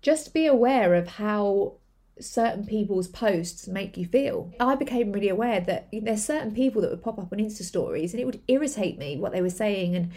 just 0.02 0.34
be 0.34 0.46
aware 0.46 0.94
of 0.94 1.08
how 1.08 1.76
certain 2.20 2.66
people's 2.66 3.08
posts 3.08 3.68
make 3.68 3.98
you 3.98 4.06
feel. 4.06 4.52
I 4.60 4.76
became 4.76 5.12
really 5.12 5.30
aware 5.30 5.60
that 5.62 5.88
there's 5.92 6.24
certain 6.24 6.54
people 6.54 6.82
that 6.82 6.92
would 6.92 7.04
pop 7.04 7.20
up 7.20 7.32
on 7.32 7.40
Insta 7.40 7.64
stories 7.64 8.14
and 8.14 8.22
it 8.22 8.26
would 8.26 8.42
irritate 8.48 8.98
me 8.98 9.18
what 9.18 9.32
they 9.32 9.42
were 9.42 9.50
saying 9.50 9.96
and 9.96 10.12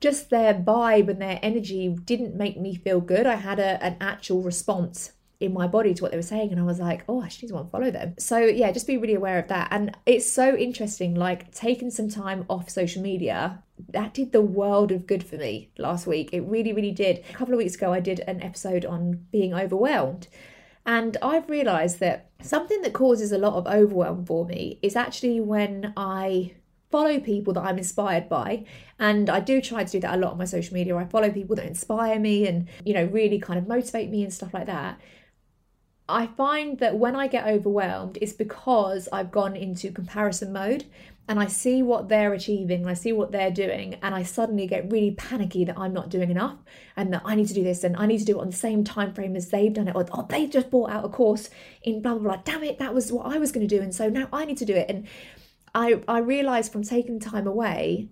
just 0.00 0.30
their 0.30 0.54
vibe 0.54 1.08
and 1.08 1.20
their 1.20 1.40
energy 1.42 1.88
didn't 1.88 2.34
make 2.34 2.58
me 2.58 2.74
feel 2.74 3.00
good. 3.00 3.26
I 3.26 3.36
had 3.36 3.58
a, 3.58 3.82
an 3.82 3.96
actual 4.00 4.42
response 4.42 5.12
in 5.40 5.52
my 5.52 5.68
body 5.68 5.94
to 5.94 6.02
what 6.02 6.10
they 6.10 6.18
were 6.18 6.22
saying 6.22 6.50
and 6.50 6.60
I 6.60 6.64
was 6.64 6.80
like, 6.80 7.04
oh, 7.08 7.20
I 7.20 7.28
just 7.28 7.42
need 7.42 7.48
to 7.50 7.64
follow 7.70 7.90
them. 7.90 8.14
So 8.18 8.38
yeah, 8.38 8.72
just 8.72 8.86
be 8.86 8.96
really 8.96 9.14
aware 9.14 9.38
of 9.38 9.48
that. 9.48 9.68
And 9.70 9.96
it's 10.04 10.30
so 10.30 10.56
interesting, 10.56 11.14
like 11.14 11.52
taking 11.52 11.90
some 11.90 12.08
time 12.08 12.44
off 12.50 12.68
social 12.68 13.02
media, 13.02 13.62
that 13.90 14.14
did 14.14 14.32
the 14.32 14.42
world 14.42 14.90
of 14.90 15.06
good 15.06 15.22
for 15.22 15.36
me 15.36 15.70
last 15.78 16.06
week. 16.06 16.30
It 16.32 16.40
really, 16.40 16.72
really 16.72 16.90
did. 16.90 17.24
A 17.30 17.32
couple 17.34 17.54
of 17.54 17.58
weeks 17.58 17.76
ago 17.76 17.92
I 17.92 18.00
did 18.00 18.20
an 18.20 18.42
episode 18.42 18.84
on 18.84 19.26
being 19.30 19.54
overwhelmed. 19.54 20.26
And 20.84 21.16
I've 21.22 21.48
realized 21.48 22.00
that 22.00 22.30
something 22.42 22.82
that 22.82 22.92
causes 22.92 23.30
a 23.30 23.38
lot 23.38 23.54
of 23.54 23.66
overwhelm 23.66 24.24
for 24.24 24.44
me 24.44 24.80
is 24.82 24.96
actually 24.96 25.38
when 25.40 25.92
I 25.96 26.54
follow 26.90 27.20
people 27.20 27.52
that 27.52 27.62
I'm 27.62 27.78
inspired 27.78 28.28
by. 28.28 28.64
And 28.98 29.30
I 29.30 29.40
do 29.40 29.60
try 29.60 29.84
to 29.84 29.92
do 29.92 30.00
that 30.00 30.14
a 30.14 30.16
lot 30.16 30.32
on 30.32 30.38
my 30.38 30.46
social 30.46 30.74
media. 30.74 30.96
I 30.96 31.04
follow 31.04 31.30
people 31.30 31.54
that 31.56 31.66
inspire 31.66 32.18
me 32.18 32.48
and, 32.48 32.68
you 32.84 32.94
know, 32.94 33.04
really 33.04 33.38
kind 33.38 33.58
of 33.58 33.68
motivate 33.68 34.10
me 34.10 34.24
and 34.24 34.32
stuff 34.32 34.54
like 34.54 34.66
that. 34.66 34.98
I 36.08 36.26
find 36.26 36.78
that 36.78 36.96
when 36.96 37.14
I 37.14 37.26
get 37.26 37.46
overwhelmed, 37.46 38.18
it's 38.20 38.32
because 38.32 39.08
I've 39.12 39.30
gone 39.30 39.54
into 39.56 39.92
comparison 39.92 40.52
mode 40.52 40.86
and 41.28 41.38
I 41.38 41.46
see 41.46 41.82
what 41.82 42.08
they're 42.08 42.32
achieving 42.32 42.80
and 42.80 42.88
I 42.88 42.94
see 42.94 43.12
what 43.12 43.32
they're 43.32 43.50
doing, 43.50 43.96
and 44.02 44.14
I 44.14 44.22
suddenly 44.22 44.66
get 44.66 44.90
really 44.90 45.10
panicky 45.10 45.66
that 45.66 45.78
I'm 45.78 45.92
not 45.92 46.08
doing 46.08 46.30
enough 46.30 46.56
and 46.96 47.12
that 47.12 47.20
I 47.26 47.34
need 47.34 47.48
to 47.48 47.54
do 47.54 47.62
this 47.62 47.84
and 47.84 47.94
I 47.98 48.06
need 48.06 48.18
to 48.20 48.24
do 48.24 48.38
it 48.38 48.40
on 48.40 48.48
the 48.48 48.56
same 48.56 48.82
time 48.82 49.12
frame 49.12 49.36
as 49.36 49.50
they've 49.50 49.72
done 49.72 49.88
it, 49.88 49.94
or 49.94 50.06
oh, 50.12 50.26
they've 50.30 50.50
just 50.50 50.70
bought 50.70 50.90
out 50.90 51.04
a 51.04 51.08
course 51.10 51.50
in 51.82 52.00
blah 52.00 52.14
blah 52.14 52.22
blah. 52.22 52.42
Damn 52.44 52.64
it, 52.64 52.78
that 52.78 52.94
was 52.94 53.12
what 53.12 53.26
I 53.26 53.36
was 53.38 53.52
going 53.52 53.68
to 53.68 53.76
do, 53.76 53.82
and 53.82 53.94
so 53.94 54.08
now 54.08 54.28
I 54.32 54.46
need 54.46 54.56
to 54.58 54.64
do 54.64 54.74
it. 54.74 54.88
And 54.88 55.06
I 55.74 56.00
I 56.08 56.20
realized 56.20 56.72
from 56.72 56.82
taking 56.82 57.20
time 57.20 57.46
away 57.46 58.08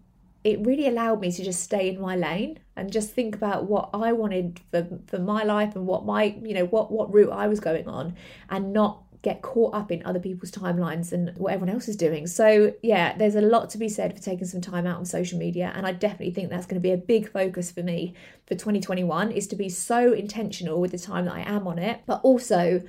it 0.47 0.65
really 0.65 0.87
allowed 0.87 1.21
me 1.21 1.33
to 1.33 1.43
just 1.43 1.61
stay 1.61 1.89
in 1.89 2.01
my 2.01 2.15
lane 2.15 2.57
and 2.77 2.93
just 2.93 3.11
think 3.11 3.35
about 3.35 3.65
what 3.65 3.91
I 3.93 4.13
wanted 4.13 4.61
for, 4.71 4.87
for 5.09 5.19
my 5.19 5.43
life 5.43 5.75
and 5.75 5.89
what 5.89 6.07
my, 6.07 6.37
you 6.41 6.55
know, 6.55 6.67
what, 6.67 6.93
what 6.93 7.13
route 7.13 7.33
I 7.33 7.49
was 7.49 7.59
going 7.59 7.89
on 7.89 8.15
and 8.49 8.73
not 8.73 9.03
get 9.23 9.43
caught 9.43 9.75
up 9.75 9.91
in 9.91 10.07
other 10.07 10.21
people's 10.21 10.53
timelines 10.53 11.11
and 11.11 11.37
what 11.37 11.53
everyone 11.53 11.75
else 11.75 11.89
is 11.89 11.97
doing. 11.97 12.29
So, 12.29 12.73
yeah, 12.81 13.17
there's 13.19 13.35
a 13.35 13.41
lot 13.41 13.71
to 13.71 13.79
be 13.79 13.89
said 13.89 14.15
for 14.17 14.23
taking 14.23 14.47
some 14.47 14.61
time 14.61 14.87
out 14.87 14.99
on 14.99 15.05
social 15.05 15.37
media. 15.37 15.73
And 15.75 15.85
I 15.85 15.91
definitely 15.91 16.31
think 16.31 16.49
that's 16.49 16.67
going 16.67 16.81
to 16.81 16.89
be 16.89 16.93
a 16.93 16.97
big 16.97 17.29
focus 17.29 17.73
for 17.73 17.83
me 17.83 18.15
for 18.47 18.55
2021 18.55 19.33
is 19.33 19.49
to 19.49 19.57
be 19.57 19.69
so 19.69 20.13
intentional 20.13 20.81
with 20.81 20.93
the 20.93 20.99
time 20.99 21.25
that 21.25 21.35
I 21.35 21.41
am 21.41 21.67
on 21.67 21.81
it, 21.81 22.03
but 22.07 22.21
also 22.23 22.83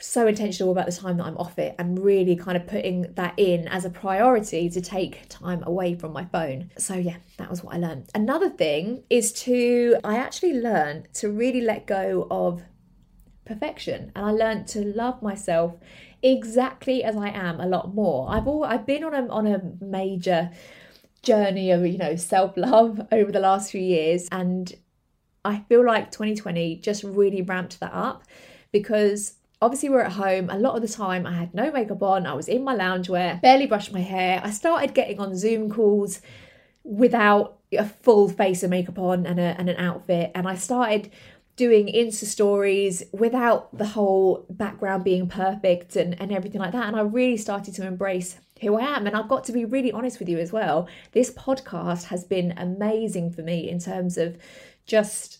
so 0.00 0.26
intentional 0.26 0.72
about 0.72 0.86
the 0.86 0.92
time 0.92 1.18
that 1.18 1.26
I'm 1.26 1.36
off 1.36 1.58
it 1.58 1.74
and 1.78 1.98
really 1.98 2.36
kind 2.36 2.56
of 2.56 2.66
putting 2.66 3.12
that 3.14 3.34
in 3.36 3.68
as 3.68 3.84
a 3.84 3.90
priority 3.90 4.68
to 4.70 4.80
take 4.80 5.28
time 5.28 5.62
away 5.64 5.94
from 5.94 6.12
my 6.12 6.24
phone. 6.24 6.70
So, 6.78 6.94
yeah, 6.94 7.16
that 7.36 7.50
was 7.50 7.62
what 7.62 7.74
I 7.74 7.78
learned. 7.78 8.10
Another 8.14 8.50
thing 8.50 9.04
is 9.10 9.32
to, 9.44 9.96
I 10.02 10.16
actually 10.16 10.54
learned 10.54 11.08
to 11.14 11.30
really 11.30 11.60
let 11.60 11.86
go 11.86 12.26
of 12.30 12.62
perfection 13.44 14.12
and 14.14 14.24
I 14.24 14.30
learned 14.30 14.68
to 14.68 14.84
love 14.84 15.22
myself 15.22 15.74
exactly 16.22 17.02
as 17.02 17.16
I 17.16 17.28
am 17.30 17.60
a 17.60 17.66
lot 17.66 17.94
more. 17.94 18.30
I've 18.30 18.46
all 18.46 18.64
I've 18.64 18.86
been 18.86 19.02
on 19.04 19.14
a 19.14 19.28
on 19.28 19.46
a 19.46 19.60
major 19.84 20.50
journey 21.22 21.70
of, 21.70 21.86
you 21.86 21.98
know, 21.98 22.16
self-love 22.16 23.08
over 23.12 23.32
the 23.32 23.40
last 23.40 23.70
few 23.70 23.80
years 23.80 24.28
and 24.30 24.72
I 25.44 25.64
feel 25.68 25.84
like 25.84 26.10
2020 26.10 26.76
just 26.76 27.02
really 27.02 27.42
ramped 27.42 27.80
that 27.80 27.92
up 27.92 28.24
because 28.72 29.34
obviously 29.62 29.88
we're 29.88 30.02
at 30.02 30.12
home. 30.12 30.48
A 30.50 30.58
lot 30.58 30.76
of 30.76 30.82
the 30.82 30.88
time 30.88 31.26
i 31.26 31.32
had 31.32 31.54
no 31.54 31.70
makeup 31.70 32.02
on. 32.02 32.26
I 32.26 32.34
was 32.34 32.48
in 32.48 32.64
my 32.64 32.74
loungewear 32.74 33.40
barely 33.40 33.66
brushed 33.66 33.92
my 33.92 34.00
hair. 34.00 34.40
I 34.42 34.50
started 34.50 34.94
getting 34.94 35.20
on 35.20 35.36
zoom 35.36 35.70
calls 35.70 36.20
without 36.82 37.58
a 37.72 37.84
full 37.84 38.28
face 38.28 38.62
of 38.62 38.70
makeup 38.70 38.98
on 38.98 39.26
and, 39.26 39.38
a, 39.38 39.54
and 39.58 39.68
an 39.68 39.76
outfit. 39.76 40.32
And 40.34 40.48
i 40.48 40.54
started 40.54 41.10
doing 41.56 41.88
insta 41.88 42.24
stories 42.24 43.02
without 43.12 43.76
the 43.76 43.84
whole 43.84 44.46
background 44.48 45.04
being 45.04 45.28
perfect 45.28 45.94
and, 45.94 46.18
and 46.20 46.32
everything 46.32 46.60
like 46.60 46.72
that. 46.72 46.86
And 46.86 46.96
i 46.96 47.02
really 47.02 47.36
started 47.36 47.74
to 47.74 47.86
embrace 47.86 48.38
who 48.60 48.78
I 48.78 48.96
am. 48.96 49.06
And 49.06 49.16
I've 49.16 49.28
got 49.28 49.44
to 49.44 49.52
be 49.52 49.64
really 49.64 49.92
honest 49.92 50.18
with 50.18 50.28
you 50.28 50.38
as 50.38 50.52
well. 50.52 50.88
This 51.12 51.30
podcast 51.30 52.04
has 52.04 52.24
been 52.24 52.54
amazing 52.56 53.30
for 53.30 53.42
me 53.42 53.68
in 53.68 53.78
terms 53.78 54.16
of 54.16 54.38
just 54.86 55.39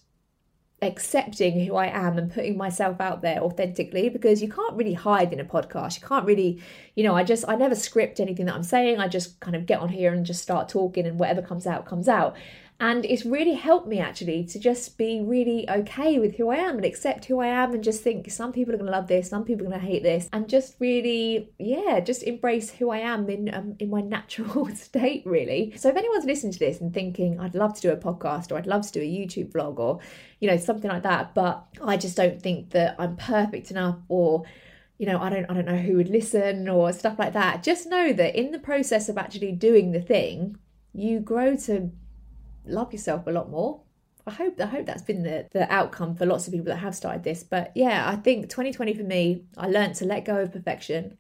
accepting 0.83 1.65
who 1.67 1.77
I 1.77 1.87
am 1.87 2.17
and 2.17 2.33
putting 2.33 2.57
myself 2.57 3.01
out 3.01 3.21
there 3.21 3.41
authentically 3.41 4.09
because 4.09 4.41
you 4.41 4.49
can't 4.49 4.75
really 4.75 4.95
hide 4.95 5.33
in 5.33 5.41
a 5.41 5.45
podcast. 5.45 6.01
You 6.01 6.07
can't 6.07 6.25
really, 6.25 6.63
you 6.95 7.05
know, 7.05 7.15
I 7.15 7.23
just, 7.23 7.45
I 7.47 7.57
never 7.57 7.75
script 7.75 8.19
anything 8.19 8.47
that 8.47 8.55
I'm 8.55 8.63
saying. 8.63 8.99
I 8.99 9.07
just 9.09 9.39
kind 9.41 9.55
of 9.55 9.67
get 9.67 9.81
on 9.81 9.91
here 9.91 10.13
and 10.13 10.25
just 10.25 10.43
start 10.43 10.69
talking 10.69 11.07
and 11.07 11.19
whatever 11.19 11.43
comes 11.43 11.67
out, 11.67 11.85
comes 11.85 12.09
out. 12.09 12.35
And 12.81 13.05
it's 13.05 13.27
really 13.27 13.53
helped 13.53 13.87
me 13.87 14.01
actually 14.01 14.43
to 14.45 14.59
just 14.59 14.97
be 14.97 15.21
really 15.21 15.69
okay 15.69 16.19
with 16.19 16.37
who 16.37 16.49
I 16.49 16.57
am 16.57 16.77
and 16.77 16.85
accept 16.87 17.27
who 17.27 17.39
I 17.39 17.49
am 17.49 17.75
and 17.75 17.85
just 17.85 18.03
think 18.03 18.31
some 18.31 18.53
people 18.53 18.73
are 18.73 18.79
going 18.79 18.91
to 18.91 18.97
love 18.97 19.07
this, 19.07 19.29
some 19.29 19.45
people 19.45 19.67
are 19.67 19.69
going 19.69 19.81
to 19.81 19.87
hate 19.87 20.03
this, 20.03 20.31
and 20.33 20.49
just 20.49 20.77
really, 20.79 21.51
yeah, 21.59 22.01
just 22.01 22.23
embrace 22.23 22.71
who 22.71 22.89
I 22.89 22.99
am 22.99 23.29
in 23.29 23.53
um, 23.53 23.77
in 23.79 23.91
my 23.91 24.01
natural 24.01 24.67
state, 24.75 25.23
really. 25.27 25.75
So 25.77 25.91
if 25.91 25.97
anyone's 25.97 26.25
listening 26.25 26.53
to 26.55 26.59
this 26.59 26.81
and 26.81 26.95
thinking, 26.95 27.39
I'd 27.39 27.55
love 27.55 27.75
to 27.75 27.83
do 27.83 27.93
a 27.93 27.99
podcast 27.99 28.51
or 28.51 28.57
I'd 28.57 28.67
love 28.67 28.87
to 28.87 28.93
do 28.93 29.01
a 29.01 29.05
YouTube 29.05 29.53
vlog 29.53 29.79
or, 29.79 30.01
you 30.41 30.49
know, 30.49 30.57
something 30.57 30.91
like 30.91 31.03
that, 31.03 31.35
but 31.35 31.67
I 31.85 31.99
just 31.99 32.17
don't 32.17 32.41
think 32.41 32.71
that 32.71 32.97
I'm 32.99 33.17
perfect 33.17 33.71
enough 33.71 33.99
or 34.09 34.45
you 34.97 35.07
know, 35.07 35.19
I 35.19 35.29
don't 35.31 35.47
I 35.51 35.55
don't 35.55 35.67
know 35.67 35.77
who 35.77 35.97
would 35.97 36.09
listen 36.09 36.67
or 36.67 36.93
stuff 36.95 37.19
like 37.19 37.35
that. 37.35 37.63
Just 37.63 37.87
know 37.87 38.15
that 38.15 38.39
in 38.39 38.53
the 38.53 38.59
process 38.59 39.11
of 39.11 39.19
actually 39.19 39.53
doing 39.53 39.93
the 39.93 40.01
thing, 40.01 40.57
you 40.95 41.21
grow 41.21 41.57
to 41.57 41.91
love 42.65 42.93
yourself 42.93 43.27
a 43.27 43.31
lot 43.31 43.51
more. 43.51 43.81
I 44.27 44.33
hope 44.33 44.61
I 44.61 44.67
hope 44.67 44.87
that's 44.87 45.03
been 45.03 45.23
the, 45.23 45.49
the 45.53 45.73
outcome 45.73 46.15
for 46.15 46.27
lots 46.27 46.47
of 46.47 46.53
people 46.53 46.67
that 46.67 46.77
have 46.77 46.95
started 46.95 47.25
this. 47.25 47.43
But 47.43 47.73
yeah, 47.75 48.09
I 48.09 48.17
think 48.17 48.49
2020 48.49 48.95
for 48.95 49.03
me, 49.03 49.45
I 49.57 49.67
learned 49.67 49.95
to 49.97 50.05
let 50.05 50.25
go 50.25 50.39
of 50.39 50.53
perfection 50.53 51.17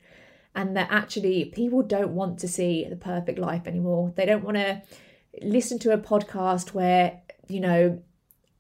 and 0.54 0.76
that 0.76 0.88
actually 0.90 1.46
people 1.46 1.82
don't 1.82 2.14
want 2.14 2.38
to 2.40 2.48
see 2.48 2.84
the 2.88 2.96
perfect 2.96 3.38
life 3.38 3.66
anymore. 3.66 4.12
They 4.16 4.26
don't 4.26 4.44
want 4.44 4.56
to 4.56 4.82
listen 5.42 5.78
to 5.80 5.92
a 5.92 5.98
podcast 5.98 6.74
where, 6.74 7.20
you 7.48 7.60
know, 7.60 8.02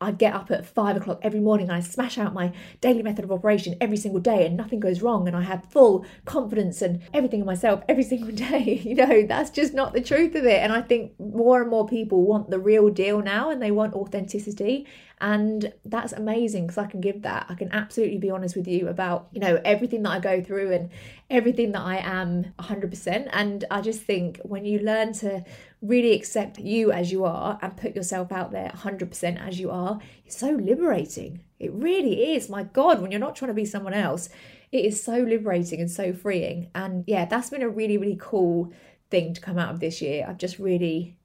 I 0.02 0.12
get 0.12 0.34
up 0.34 0.50
at 0.50 0.64
five 0.64 0.96
o'clock 0.96 1.20
every 1.20 1.40
morning 1.40 1.68
and 1.68 1.76
I 1.76 1.80
smash 1.80 2.16
out 2.16 2.32
my 2.32 2.52
daily 2.80 3.02
method 3.02 3.22
of 3.22 3.30
operation 3.30 3.76
every 3.82 3.98
single 3.98 4.20
day 4.20 4.46
and 4.46 4.56
nothing 4.56 4.80
goes 4.80 5.02
wrong 5.02 5.28
and 5.28 5.36
I 5.36 5.42
have 5.42 5.66
full 5.66 6.06
confidence 6.24 6.80
and 6.80 7.02
everything 7.12 7.40
in 7.40 7.46
myself 7.46 7.82
every 7.86 8.02
single 8.10 8.32
day. 8.32 8.80
You 8.82 8.94
know, 8.94 9.26
that's 9.26 9.50
just 9.50 9.74
not 9.74 9.92
the 9.92 10.00
truth 10.00 10.34
of 10.34 10.44
it. 10.44 10.62
And 10.62 10.72
I 10.72 10.80
think 10.80 11.18
more 11.20 11.60
and 11.60 11.70
more 11.70 11.86
people 11.86 12.24
want 12.24 12.50
the 12.50 12.58
real 12.58 12.88
deal 12.88 13.20
now 13.20 13.50
and 13.50 13.60
they 13.60 13.70
want 13.70 13.92
authenticity. 13.92 14.86
And 15.20 15.70
that's 15.84 16.14
amazing 16.14 16.66
because 16.66 16.78
I 16.78 16.86
can 16.86 17.02
give 17.02 17.20
that. 17.22 17.44
I 17.50 17.54
can 17.54 17.70
absolutely 17.72 18.16
be 18.16 18.30
honest 18.30 18.56
with 18.56 18.66
you 18.66 18.88
about, 18.88 19.28
you 19.32 19.40
know, 19.40 19.60
everything 19.66 20.02
that 20.04 20.10
I 20.10 20.18
go 20.18 20.42
through 20.42 20.72
and 20.72 20.88
everything 21.28 21.72
that 21.72 21.82
I 21.82 21.98
am 21.98 22.54
100%. 22.58 23.28
And 23.32 23.66
I 23.70 23.82
just 23.82 24.00
think 24.00 24.40
when 24.44 24.64
you 24.64 24.78
learn 24.78 25.12
to 25.14 25.44
really 25.82 26.12
accept 26.12 26.58
you 26.58 26.92
as 26.92 27.10
you 27.10 27.24
are 27.24 27.58
and 27.62 27.76
put 27.76 27.96
yourself 27.96 28.30
out 28.30 28.52
there 28.52 28.70
100% 28.74 29.46
as 29.46 29.58
you 29.58 29.70
are, 29.70 29.98
it's 30.26 30.36
so 30.36 30.50
liberating. 30.50 31.42
It 31.58 31.72
really 31.72 32.34
is. 32.34 32.48
My 32.48 32.64
God, 32.64 33.00
when 33.00 33.10
you're 33.10 33.20
not 33.20 33.36
trying 33.36 33.50
to 33.50 33.54
be 33.54 33.64
someone 33.64 33.94
else, 33.94 34.28
it 34.72 34.84
is 34.84 35.02
so 35.02 35.18
liberating 35.18 35.80
and 35.80 35.90
so 35.90 36.12
freeing. 36.12 36.70
And 36.74 37.04
yeah, 37.06 37.24
that's 37.24 37.50
been 37.50 37.62
a 37.62 37.68
really, 37.68 37.98
really 37.98 38.18
cool 38.20 38.72
thing 39.10 39.34
to 39.34 39.40
come 39.40 39.58
out 39.58 39.72
of 39.72 39.80
this 39.80 40.00
year. 40.00 40.26
I've 40.28 40.38
just 40.38 40.58
really 40.58 41.16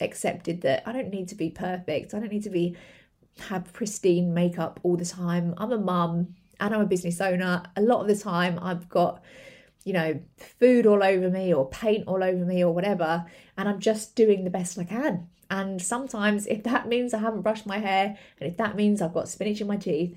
accepted 0.00 0.62
that 0.62 0.82
I 0.86 0.92
don't 0.92 1.10
need 1.10 1.28
to 1.28 1.34
be 1.34 1.50
perfect. 1.50 2.14
I 2.14 2.20
don't 2.20 2.32
need 2.32 2.44
to 2.44 2.50
be 2.50 2.76
have 3.38 3.72
pristine 3.72 4.34
makeup 4.34 4.80
all 4.82 4.96
the 4.96 5.04
time. 5.04 5.54
I'm 5.56 5.72
a 5.72 5.78
mum 5.78 6.34
and 6.58 6.74
I'm 6.74 6.80
a 6.80 6.86
business 6.86 7.20
owner. 7.20 7.62
A 7.76 7.80
lot 7.80 8.02
of 8.02 8.08
the 8.08 8.16
time, 8.16 8.58
I've 8.60 8.88
got, 8.88 9.22
you 9.84 9.92
know, 9.92 10.20
food 10.58 10.86
all 10.86 11.02
over 11.02 11.30
me 11.30 11.52
or 11.52 11.68
paint 11.68 12.06
all 12.06 12.22
over 12.22 12.44
me 12.44 12.64
or 12.64 12.72
whatever, 12.72 13.24
and 13.56 13.68
I'm 13.68 13.80
just 13.80 14.14
doing 14.14 14.44
the 14.44 14.50
best 14.50 14.78
I 14.78 14.84
can. 14.84 15.28
And 15.50 15.82
sometimes, 15.82 16.46
if 16.46 16.62
that 16.64 16.86
means 16.86 17.12
I 17.12 17.18
haven't 17.18 17.42
brushed 17.42 17.66
my 17.66 17.78
hair 17.78 18.16
and 18.40 18.50
if 18.50 18.56
that 18.58 18.76
means 18.76 19.02
I've 19.02 19.14
got 19.14 19.28
spinach 19.28 19.60
in 19.60 19.66
my 19.66 19.76
teeth, 19.76 20.16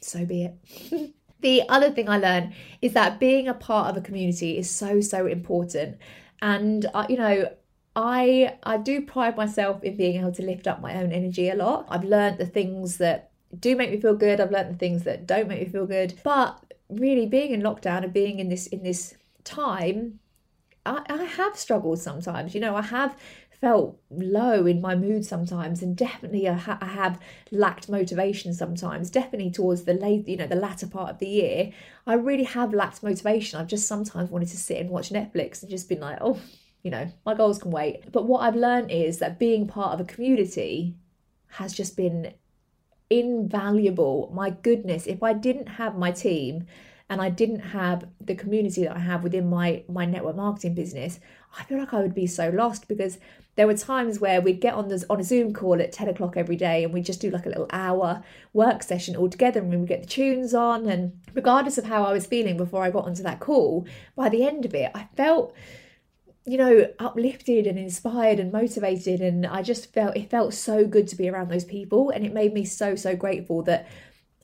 so 0.00 0.24
be 0.24 0.44
it. 0.44 1.14
the 1.40 1.68
other 1.68 1.90
thing 1.90 2.08
I 2.08 2.18
learned 2.18 2.54
is 2.80 2.94
that 2.94 3.20
being 3.20 3.46
a 3.46 3.54
part 3.54 3.90
of 3.90 3.96
a 3.96 4.06
community 4.06 4.56
is 4.56 4.70
so, 4.70 5.00
so 5.00 5.26
important. 5.26 5.98
And, 6.40 6.86
uh, 6.94 7.06
you 7.08 7.18
know, 7.18 7.50
I 7.96 8.56
I 8.62 8.76
do 8.76 9.02
pride 9.02 9.36
myself 9.36 9.82
in 9.82 9.96
being 9.96 10.20
able 10.20 10.32
to 10.32 10.42
lift 10.42 10.66
up 10.66 10.80
my 10.80 10.94
own 10.94 11.12
energy 11.12 11.50
a 11.50 11.56
lot. 11.56 11.86
I've 11.88 12.04
learned 12.04 12.38
the 12.38 12.46
things 12.46 12.98
that 12.98 13.30
do 13.58 13.74
make 13.74 13.90
me 13.90 14.00
feel 14.00 14.14
good. 14.14 14.40
I've 14.40 14.52
learned 14.52 14.74
the 14.74 14.78
things 14.78 15.02
that 15.04 15.26
don't 15.26 15.48
make 15.48 15.60
me 15.60 15.68
feel 15.68 15.86
good. 15.86 16.14
But 16.22 16.69
really 16.90 17.26
being 17.26 17.52
in 17.52 17.62
lockdown 17.62 18.04
and 18.04 18.12
being 18.12 18.38
in 18.38 18.48
this 18.48 18.66
in 18.68 18.82
this 18.82 19.14
time, 19.44 20.20
I, 20.86 21.04
I 21.08 21.24
have 21.24 21.56
struggled 21.56 21.98
sometimes. 21.98 22.54
You 22.54 22.60
know, 22.60 22.76
I 22.76 22.82
have 22.82 23.16
felt 23.60 24.00
low 24.10 24.64
in 24.64 24.80
my 24.80 24.96
mood 24.96 25.22
sometimes 25.22 25.82
and 25.82 25.94
definitely 25.94 26.48
I, 26.48 26.54
ha- 26.54 26.78
I, 26.80 26.86
have 26.86 27.20
lacked 27.50 27.90
motivation 27.90 28.54
sometimes 28.54 29.10
definitely 29.10 29.50
towards 29.50 29.82
the 29.82 29.92
late 29.92 30.26
you 30.26 30.38
know 30.38 30.46
the 30.46 30.54
latter 30.54 30.86
part 30.86 31.10
of 31.10 31.18
the 31.18 31.28
year 31.28 31.70
i 32.06 32.14
really 32.14 32.44
have 32.44 32.72
lacked 32.72 33.02
motivation 33.02 33.60
i've 33.60 33.66
just 33.66 33.86
sometimes 33.86 34.30
wanted 34.30 34.48
to 34.48 34.56
sit 34.56 34.78
and 34.78 34.88
watch 34.88 35.10
netflix 35.10 35.60
and 35.60 35.70
just 35.70 35.90
been 35.90 36.00
like 36.00 36.16
oh 36.22 36.40
you 36.82 36.90
know, 36.90 37.10
my 37.26 37.34
goals 37.34 37.58
can 37.58 37.70
wait. 37.70 38.10
But 38.10 38.26
what 38.26 38.40
I've 38.40 38.56
learned 38.56 38.90
is 38.90 39.18
that 39.18 39.38
being 39.38 39.66
part 39.66 39.94
of 39.94 40.00
a 40.00 40.10
community 40.10 40.96
has 41.48 41.72
just 41.72 41.96
been 41.96 42.32
invaluable. 43.10 44.30
My 44.32 44.50
goodness, 44.50 45.06
if 45.06 45.22
I 45.22 45.32
didn't 45.32 45.66
have 45.66 45.98
my 45.98 46.12
team 46.12 46.66
and 47.10 47.20
I 47.20 47.28
didn't 47.28 47.60
have 47.60 48.06
the 48.20 48.36
community 48.36 48.84
that 48.84 48.96
I 48.96 49.00
have 49.00 49.24
within 49.24 49.50
my 49.50 49.82
my 49.88 50.06
network 50.06 50.36
marketing 50.36 50.74
business, 50.74 51.18
I 51.58 51.64
feel 51.64 51.78
like 51.78 51.92
I 51.92 52.00
would 52.00 52.14
be 52.14 52.28
so 52.28 52.48
lost 52.50 52.86
because 52.86 53.18
there 53.56 53.66
were 53.66 53.76
times 53.76 54.20
where 54.20 54.40
we'd 54.40 54.60
get 54.60 54.74
on 54.74 54.88
this 54.88 55.04
on 55.10 55.20
a 55.20 55.24
Zoom 55.24 55.52
call 55.52 55.80
at 55.82 55.92
10 55.92 56.08
o'clock 56.08 56.36
every 56.36 56.56
day 56.56 56.84
and 56.84 56.94
we'd 56.94 57.04
just 57.04 57.20
do 57.20 57.30
like 57.30 57.46
a 57.46 57.48
little 57.48 57.66
hour 57.70 58.22
work 58.52 58.82
session 58.82 59.16
all 59.16 59.28
together 59.28 59.60
and 59.60 59.70
we'd 59.70 59.88
get 59.88 60.02
the 60.02 60.08
tunes 60.08 60.54
on 60.54 60.86
and 60.86 61.20
regardless 61.34 61.76
of 61.76 61.84
how 61.84 62.04
I 62.04 62.12
was 62.12 62.26
feeling 62.26 62.56
before 62.56 62.84
I 62.84 62.90
got 62.90 63.06
onto 63.06 63.24
that 63.24 63.40
call, 63.40 63.86
by 64.14 64.28
the 64.28 64.46
end 64.46 64.64
of 64.64 64.74
it 64.74 64.92
I 64.94 65.08
felt 65.16 65.54
you 66.50 66.56
know 66.56 66.84
uplifted 66.98 67.64
and 67.64 67.78
inspired 67.78 68.40
and 68.40 68.50
motivated 68.50 69.20
and 69.20 69.46
i 69.46 69.62
just 69.62 69.92
felt 69.92 70.16
it 70.16 70.28
felt 70.28 70.52
so 70.52 70.84
good 70.84 71.06
to 71.06 71.14
be 71.14 71.28
around 71.28 71.48
those 71.48 71.64
people 71.64 72.10
and 72.10 72.26
it 72.26 72.34
made 72.34 72.52
me 72.52 72.64
so 72.64 72.96
so 72.96 73.14
grateful 73.14 73.62
that 73.62 73.86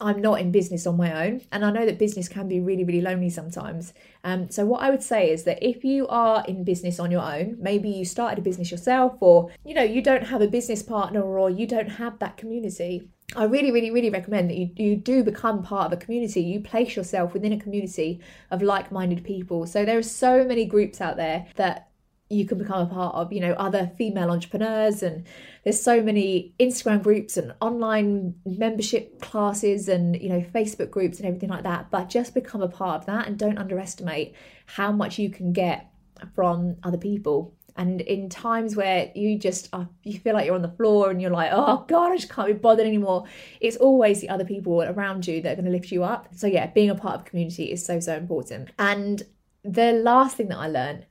i'm 0.00 0.20
not 0.20 0.40
in 0.40 0.52
business 0.52 0.86
on 0.86 0.96
my 0.96 1.26
own 1.26 1.40
and 1.50 1.64
i 1.64 1.70
know 1.70 1.84
that 1.84 1.98
business 1.98 2.28
can 2.28 2.46
be 2.46 2.60
really 2.60 2.84
really 2.84 3.00
lonely 3.00 3.28
sometimes 3.28 3.92
um, 4.22 4.48
so 4.48 4.64
what 4.64 4.82
i 4.82 4.88
would 4.88 5.02
say 5.02 5.30
is 5.30 5.42
that 5.42 5.60
if 5.60 5.84
you 5.84 6.06
are 6.06 6.44
in 6.46 6.62
business 6.62 7.00
on 7.00 7.10
your 7.10 7.22
own 7.22 7.56
maybe 7.58 7.88
you 7.88 8.04
started 8.04 8.38
a 8.38 8.42
business 8.42 8.70
yourself 8.70 9.16
or 9.18 9.50
you 9.64 9.74
know 9.74 9.82
you 9.82 10.00
don't 10.00 10.28
have 10.28 10.40
a 10.40 10.46
business 10.46 10.84
partner 10.84 11.22
or 11.22 11.50
you 11.50 11.66
don't 11.66 11.90
have 11.90 12.20
that 12.20 12.36
community 12.36 13.08
I 13.34 13.44
really, 13.44 13.72
really, 13.72 13.90
really 13.90 14.08
recommend 14.08 14.50
that 14.50 14.56
you, 14.56 14.70
you 14.76 14.94
do 14.94 15.24
become 15.24 15.64
part 15.64 15.86
of 15.86 15.98
a 15.98 16.00
community. 16.00 16.42
You 16.42 16.60
place 16.60 16.94
yourself 16.94 17.34
within 17.34 17.52
a 17.52 17.58
community 17.58 18.20
of 18.52 18.62
like 18.62 18.92
minded 18.92 19.24
people. 19.24 19.66
So 19.66 19.84
there 19.84 19.98
are 19.98 20.02
so 20.02 20.44
many 20.44 20.64
groups 20.64 21.00
out 21.00 21.16
there 21.16 21.46
that 21.56 21.88
you 22.28 22.44
can 22.44 22.58
become 22.58 22.80
a 22.80 22.92
part 22.92 23.14
of, 23.14 23.32
you 23.32 23.40
know, 23.40 23.52
other 23.52 23.90
female 23.96 24.30
entrepreneurs. 24.30 25.02
And 25.02 25.24
there's 25.62 25.80
so 25.80 26.02
many 26.02 26.54
Instagram 26.58 27.02
groups 27.02 27.36
and 27.36 27.54
online 27.60 28.34
membership 28.44 29.20
classes 29.20 29.88
and, 29.88 30.20
you 30.20 30.28
know, 30.28 30.40
Facebook 30.40 30.90
groups 30.90 31.18
and 31.18 31.26
everything 31.26 31.50
like 31.50 31.62
that. 31.62 31.90
But 31.90 32.08
just 32.08 32.34
become 32.34 32.62
a 32.62 32.68
part 32.68 33.00
of 33.00 33.06
that 33.06 33.28
and 33.28 33.38
don't 33.38 33.58
underestimate 33.58 34.34
how 34.66 34.90
much 34.90 35.18
you 35.18 35.30
can 35.30 35.52
get 35.52 35.90
from 36.34 36.76
other 36.82 36.98
people. 36.98 37.54
And 37.76 38.00
in 38.00 38.28
times 38.28 38.74
where 38.74 39.12
you 39.14 39.38
just 39.38 39.68
uh, 39.72 39.84
you 40.02 40.18
feel 40.18 40.32
like 40.32 40.46
you're 40.46 40.54
on 40.54 40.62
the 40.62 40.68
floor 40.68 41.10
and 41.10 41.20
you're 41.20 41.30
like, 41.30 41.50
oh 41.52 41.84
god, 41.86 42.12
I 42.12 42.16
just 42.16 42.30
can't 42.30 42.48
be 42.48 42.54
bothered 42.54 42.86
anymore. 42.86 43.24
It's 43.60 43.76
always 43.76 44.20
the 44.20 44.30
other 44.30 44.46
people 44.46 44.82
around 44.82 45.26
you 45.26 45.42
that 45.42 45.52
are 45.52 45.56
going 45.56 45.66
to 45.66 45.70
lift 45.70 45.92
you 45.92 46.02
up. 46.02 46.28
So 46.34 46.46
yeah, 46.46 46.68
being 46.68 46.90
a 46.90 46.94
part 46.94 47.16
of 47.16 47.20
a 47.20 47.24
community 47.24 47.70
is 47.70 47.84
so 47.84 48.00
so 48.00 48.16
important. 48.16 48.70
And 48.78 49.22
the 49.62 49.92
last 49.92 50.38
thing 50.38 50.48
that 50.48 50.58
I 50.58 50.68
learned 50.68 51.04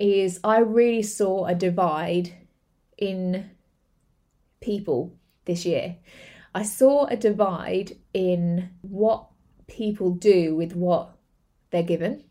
is 0.00 0.40
I 0.42 0.58
really 0.58 1.02
saw 1.02 1.46
a 1.46 1.54
divide 1.54 2.32
in 2.96 3.50
people 4.60 5.14
this 5.44 5.64
year. 5.64 5.96
I 6.54 6.62
saw 6.62 7.06
a 7.06 7.16
divide 7.16 7.96
in 8.12 8.70
what 8.80 9.26
people 9.66 10.10
do 10.10 10.56
with 10.56 10.74
what 10.74 11.16
they're 11.70 11.82
given. 11.82 12.24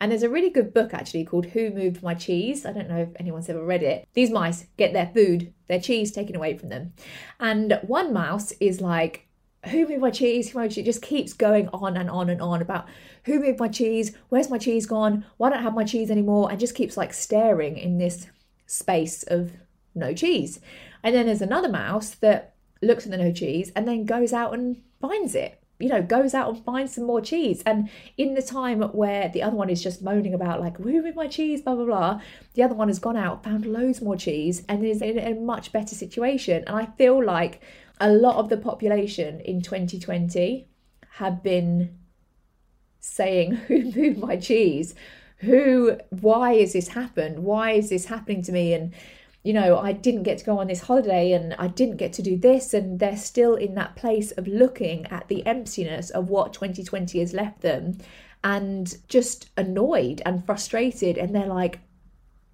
And 0.00 0.10
there's 0.10 0.22
a 0.24 0.28
really 0.28 0.50
good 0.50 0.74
book 0.74 0.92
actually 0.92 1.24
called 1.24 1.46
Who 1.46 1.70
Moved 1.70 2.02
My 2.02 2.14
Cheese? 2.14 2.66
I 2.66 2.72
don't 2.72 2.88
know 2.88 3.02
if 3.02 3.08
anyone's 3.20 3.48
ever 3.48 3.64
read 3.64 3.82
it. 3.82 4.08
These 4.14 4.30
mice 4.30 4.66
get 4.76 4.92
their 4.92 5.10
food, 5.14 5.52
their 5.68 5.80
cheese 5.80 6.10
taken 6.10 6.34
away 6.34 6.58
from 6.58 6.70
them. 6.70 6.92
And 7.38 7.78
one 7.82 8.12
mouse 8.12 8.52
is 8.60 8.80
like, 8.80 9.28
who 9.66 9.86
moved 9.86 10.00
my 10.00 10.10
cheese? 10.10 10.50
Who 10.50 10.58
moved 10.58 10.64
my 10.64 10.68
cheese? 10.68 10.78
it? 10.78 10.84
Just 10.84 11.02
keeps 11.02 11.32
going 11.32 11.68
on 11.68 11.96
and 11.96 12.10
on 12.10 12.28
and 12.28 12.42
on 12.42 12.62
about 12.62 12.86
who 13.24 13.40
moved 13.40 13.60
my 13.60 13.68
cheese? 13.68 14.12
Where's 14.28 14.50
my 14.50 14.58
cheese 14.58 14.86
gone? 14.86 15.24
Why 15.36 15.50
don't 15.50 15.58
I 15.58 15.62
have 15.62 15.74
my 15.74 15.84
cheese 15.84 16.10
anymore? 16.10 16.50
And 16.50 16.58
just 16.58 16.74
keeps 16.74 16.96
like 16.96 17.12
staring 17.12 17.76
in 17.76 17.98
this 17.98 18.26
space 18.66 19.22
of 19.24 19.52
no 19.94 20.12
cheese. 20.14 20.60
And 21.02 21.14
then 21.14 21.26
there's 21.26 21.42
another 21.42 21.68
mouse 21.68 22.10
that 22.16 22.54
looks 22.80 23.04
at 23.04 23.10
the 23.10 23.16
no 23.16 23.32
cheese 23.32 23.70
and 23.76 23.86
then 23.86 24.04
goes 24.04 24.32
out 24.32 24.54
and 24.54 24.82
finds 25.00 25.34
it. 25.34 25.58
You 25.78 25.88
know, 25.88 26.02
goes 26.02 26.32
out 26.32 26.54
and 26.54 26.64
finds 26.64 26.94
some 26.94 27.04
more 27.04 27.20
cheese. 27.20 27.60
And 27.66 27.90
in 28.16 28.34
the 28.34 28.42
time 28.42 28.82
where 28.82 29.28
the 29.28 29.42
other 29.42 29.56
one 29.56 29.68
is 29.68 29.82
just 29.82 30.00
moaning 30.00 30.32
about, 30.32 30.60
like, 30.60 30.76
who 30.76 31.02
moved 31.02 31.16
my 31.16 31.26
cheese, 31.26 31.60
blah, 31.60 31.74
blah, 31.74 31.84
blah, 31.84 32.20
the 32.54 32.62
other 32.62 32.74
one 32.74 32.86
has 32.86 33.00
gone 33.00 33.16
out, 33.16 33.42
found 33.42 33.66
loads 33.66 34.00
more 34.00 34.16
cheese, 34.16 34.62
and 34.68 34.84
is 34.84 35.02
in 35.02 35.18
a 35.18 35.34
much 35.34 35.72
better 35.72 35.96
situation. 35.96 36.62
And 36.68 36.76
I 36.76 36.86
feel 36.86 37.24
like 37.24 37.60
a 38.00 38.10
lot 38.10 38.36
of 38.36 38.48
the 38.48 38.56
population 38.56 39.40
in 39.40 39.62
2020 39.62 40.68
have 41.16 41.42
been 41.42 41.98
saying, 43.00 43.52
Who 43.68 43.82
moved 43.84 44.18
my 44.18 44.36
cheese? 44.36 44.94
Who, 45.38 45.98
why 46.10 46.54
has 46.56 46.72
this 46.72 46.88
happened? 46.88 47.40
Why 47.40 47.72
is 47.72 47.90
this 47.90 48.06
happening 48.06 48.42
to 48.42 48.52
me? 48.52 48.74
And, 48.74 48.94
you 49.42 49.52
know, 49.52 49.78
I 49.78 49.92
didn't 49.92 50.22
get 50.22 50.38
to 50.38 50.44
go 50.44 50.58
on 50.58 50.68
this 50.68 50.82
holiday 50.82 51.32
and 51.32 51.54
I 51.54 51.66
didn't 51.66 51.96
get 51.96 52.12
to 52.14 52.22
do 52.22 52.36
this. 52.36 52.72
And 52.72 53.00
they're 53.00 53.16
still 53.16 53.56
in 53.56 53.74
that 53.74 53.96
place 53.96 54.30
of 54.32 54.46
looking 54.46 55.06
at 55.06 55.26
the 55.28 55.44
emptiness 55.44 56.10
of 56.10 56.30
what 56.30 56.52
2020 56.52 57.18
has 57.18 57.32
left 57.32 57.60
them 57.60 57.98
and 58.44 58.96
just 59.08 59.50
annoyed 59.56 60.22
and 60.24 60.46
frustrated. 60.46 61.18
And 61.18 61.34
they're 61.34 61.46
like, 61.46 61.80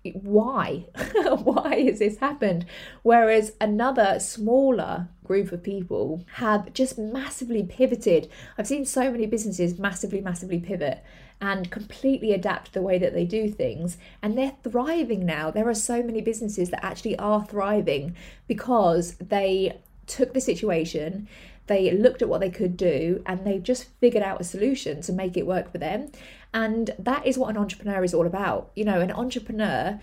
why? 0.05 0.87
why 1.43 1.85
has 1.85 1.99
this 1.99 2.19
happened? 2.19 2.67
Whereas 3.03 3.53
another 3.61 4.19
smaller 4.21 5.09
group 5.25 5.53
of 5.53 5.63
people 5.63 6.25
have 6.35 6.73
just 6.73 6.99
massively 6.99 7.63
pivoted. 7.63 8.31
I've 8.57 8.67
seen 8.67 8.85
so 8.85 9.11
many 9.11 9.27
businesses 9.27 9.79
massively, 9.79 10.21
massively 10.21 10.59
pivot 10.59 11.03
and 11.41 11.71
completely 11.71 12.33
adapt 12.33 12.73
the 12.73 12.83
way 12.83 12.99
that 12.99 13.15
they 13.15 13.25
do 13.25 13.51
things. 13.51 13.99
And 14.23 14.37
they're 14.37 14.57
thriving 14.63 15.25
now. 15.25 15.51
There 15.51 15.69
are 15.69 15.75
so 15.75 16.03
many 16.03 16.21
businesses 16.21 16.71
that 16.71 16.85
actually 16.85 17.17
are 17.19 17.45
thriving 17.45 18.17
because 18.47 19.15
they 19.17 19.81
took 20.07 20.35
the 20.35 20.41
situation, 20.41 21.29
they 21.67 21.91
looked 21.91 22.23
at 22.23 22.29
what 22.29 22.41
they 22.41 22.51
could 22.51 22.77
do, 22.77 23.23
and 23.27 23.47
they 23.47 23.59
just 23.59 23.89
figured 24.01 24.23
out 24.23 24.41
a 24.41 24.45
solution 24.45 25.03
to 25.03 25.13
make 25.13 25.37
it 25.37 25.47
work 25.47 25.71
for 25.71 25.79
them. 25.79 26.11
And 26.53 26.91
that 26.99 27.27
is 27.27 27.37
what 27.37 27.51
an 27.51 27.57
entrepreneur 27.57 28.03
is 28.03 28.15
all 28.15 28.27
about. 28.27 28.71
You 28.75 28.85
know, 28.85 29.01
an 29.01 29.13
entrepreneur 29.13 30.01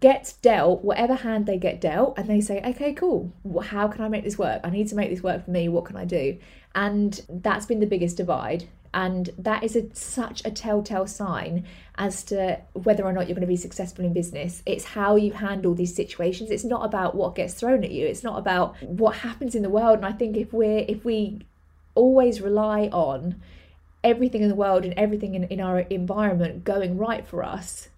gets 0.00 0.32
dealt 0.34 0.82
whatever 0.82 1.14
hand 1.14 1.44
they 1.44 1.58
get 1.58 1.78
dealt 1.78 2.16
and 2.16 2.26
they 2.26 2.40
say 2.40 2.62
okay 2.64 2.94
cool. 2.94 3.32
How 3.64 3.86
can 3.88 4.02
i 4.02 4.08
make 4.08 4.24
this 4.24 4.38
work? 4.38 4.62
I 4.64 4.70
need 4.70 4.88
to 4.88 4.96
make 4.96 5.10
this 5.10 5.22
work 5.22 5.44
for 5.44 5.50
me. 5.50 5.68
What 5.68 5.84
can 5.84 5.96
i 5.96 6.04
do? 6.04 6.38
And 6.74 7.20
that's 7.28 7.66
been 7.66 7.80
the 7.80 7.86
biggest 7.86 8.16
divide. 8.16 8.68
And 8.94 9.30
that 9.36 9.64
is 9.64 9.74
a, 9.74 9.92
such 9.92 10.44
a 10.44 10.52
telltale 10.52 11.08
sign 11.08 11.66
as 11.96 12.22
to 12.24 12.60
whether 12.74 13.04
or 13.04 13.12
not 13.12 13.26
you're 13.26 13.34
going 13.34 13.40
to 13.40 13.46
be 13.46 13.56
successful 13.56 14.04
in 14.04 14.12
business. 14.12 14.62
It's 14.66 14.84
how 14.84 15.16
you 15.16 15.32
handle 15.32 15.74
these 15.74 15.94
situations. 15.94 16.50
It's 16.50 16.64
not 16.64 16.84
about 16.84 17.16
what 17.16 17.34
gets 17.34 17.54
thrown 17.54 17.82
at 17.82 17.90
you. 17.90 18.06
It's 18.06 18.22
not 18.22 18.38
about 18.38 18.80
what 18.82 19.16
happens 19.16 19.56
in 19.56 19.62
the 19.62 19.68
world. 19.68 19.96
And 19.96 20.06
i 20.06 20.12
think 20.12 20.36
if 20.36 20.52
we're 20.52 20.84
if 20.88 21.04
we 21.04 21.40
always 21.94 22.40
rely 22.40 22.88
on 22.92 23.40
everything 24.04 24.42
in 24.42 24.48
the 24.48 24.54
world 24.54 24.84
and 24.84 24.94
everything 24.94 25.34
in, 25.34 25.44
in 25.44 25.60
our 25.60 25.80
environment 25.80 26.62
going 26.62 26.96
right 26.96 27.26
for 27.26 27.42
us 27.42 27.88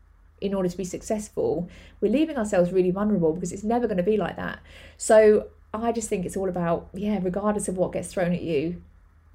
in 0.41 0.55
order 0.55 0.69
to 0.69 0.77
be 0.77 0.85
successful, 0.85 1.69
we're 2.01 2.13
leaving 2.13 2.37
ourselves 2.37 2.73
really 2.73 2.91
vulnerable 2.91 3.33
because 3.33 3.53
it's 3.53 3.65
never 3.65 3.87
going 3.87 3.97
to 3.97 4.03
be 4.03 4.17
like 4.17 4.37
that. 4.37 4.61
So 4.97 5.49
I 5.75 5.93
just 5.93 6.09
think 6.09 6.25
it's 6.25 6.37
all 6.37 6.49
about, 6.49 6.89
yeah, 6.95 7.19
regardless 7.23 7.69
of 7.69 7.77
what 7.77 7.93
gets 7.93 8.09
thrown 8.09 8.33
at 8.33 8.43
you, 8.43 8.83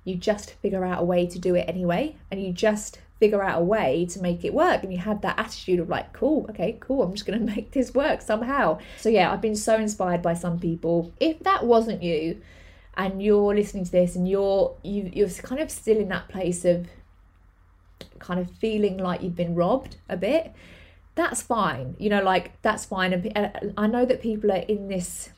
you 0.04 0.16
just 0.16 0.52
figure 0.62 0.86
out 0.86 1.02
a 1.02 1.06
way 1.06 1.28
to 1.28 1.38
do 1.38 1.56
it 1.56 1.68
anyway. 1.68 2.16
And 2.32 2.42
you 2.42 2.52
just 2.52 3.00
figure 3.20 3.44
out 3.44 3.62
a 3.62 3.64
way 3.64 4.06
to 4.08 4.22
make 4.22 4.44
it 4.44 4.54
work. 4.54 4.84
And 4.84 4.92
you 4.92 5.00
have 5.00 5.22
that 5.22 5.38
attitude 5.38 5.80
of 5.80 5.90
like, 5.90 6.12
cool, 6.14 6.48
okay, 6.50 6.78
cool, 6.80 7.04
I'm 7.04 7.14
just 7.14 7.26
going 7.26 7.40
to 7.46 7.46
make 7.46 7.72
this 7.72 7.94
work 7.94 8.22
somehow. 8.22 8.80
So 8.98 9.10
yeah, 9.10 9.32
I've 9.32 9.42
been 9.42 9.56
so 9.56 9.76
inspired 9.76 10.22
by 10.22 10.34
some 10.34 10.60
people. 10.60 11.12
If 11.20 11.40
that 11.40 11.66
wasn't 11.66 12.04
you, 12.04 12.42
and 13.02 13.22
you're 13.24 13.56
listening 13.56 13.84
to 13.84 13.92
this 13.92 14.16
and 14.16 14.30
you're 14.30 14.76
you 14.84 15.10
you're 15.12 15.28
kind 15.30 15.60
of 15.60 15.72
still 15.72 15.98
in 15.98 16.10
that 16.10 16.30
place 16.30 16.64
of 16.64 16.88
kind 18.20 18.40
of 18.40 18.50
feeling 18.52 18.98
like 18.98 19.24
you've 19.24 19.36
been 19.36 19.56
robbed 19.56 19.98
a 20.08 20.16
bit. 20.16 20.54
That's 21.16 21.42
fine 21.42 21.96
you 22.00 22.10
know 22.10 22.22
like 22.22 22.62
that's 22.62 22.86
fine. 22.86 23.12
And 23.14 23.74
i 23.76 23.88
know 23.88 24.06
that 24.06 24.22
people 24.22 24.52
are 24.52 24.66
in 24.76 24.88
this 24.88 25.32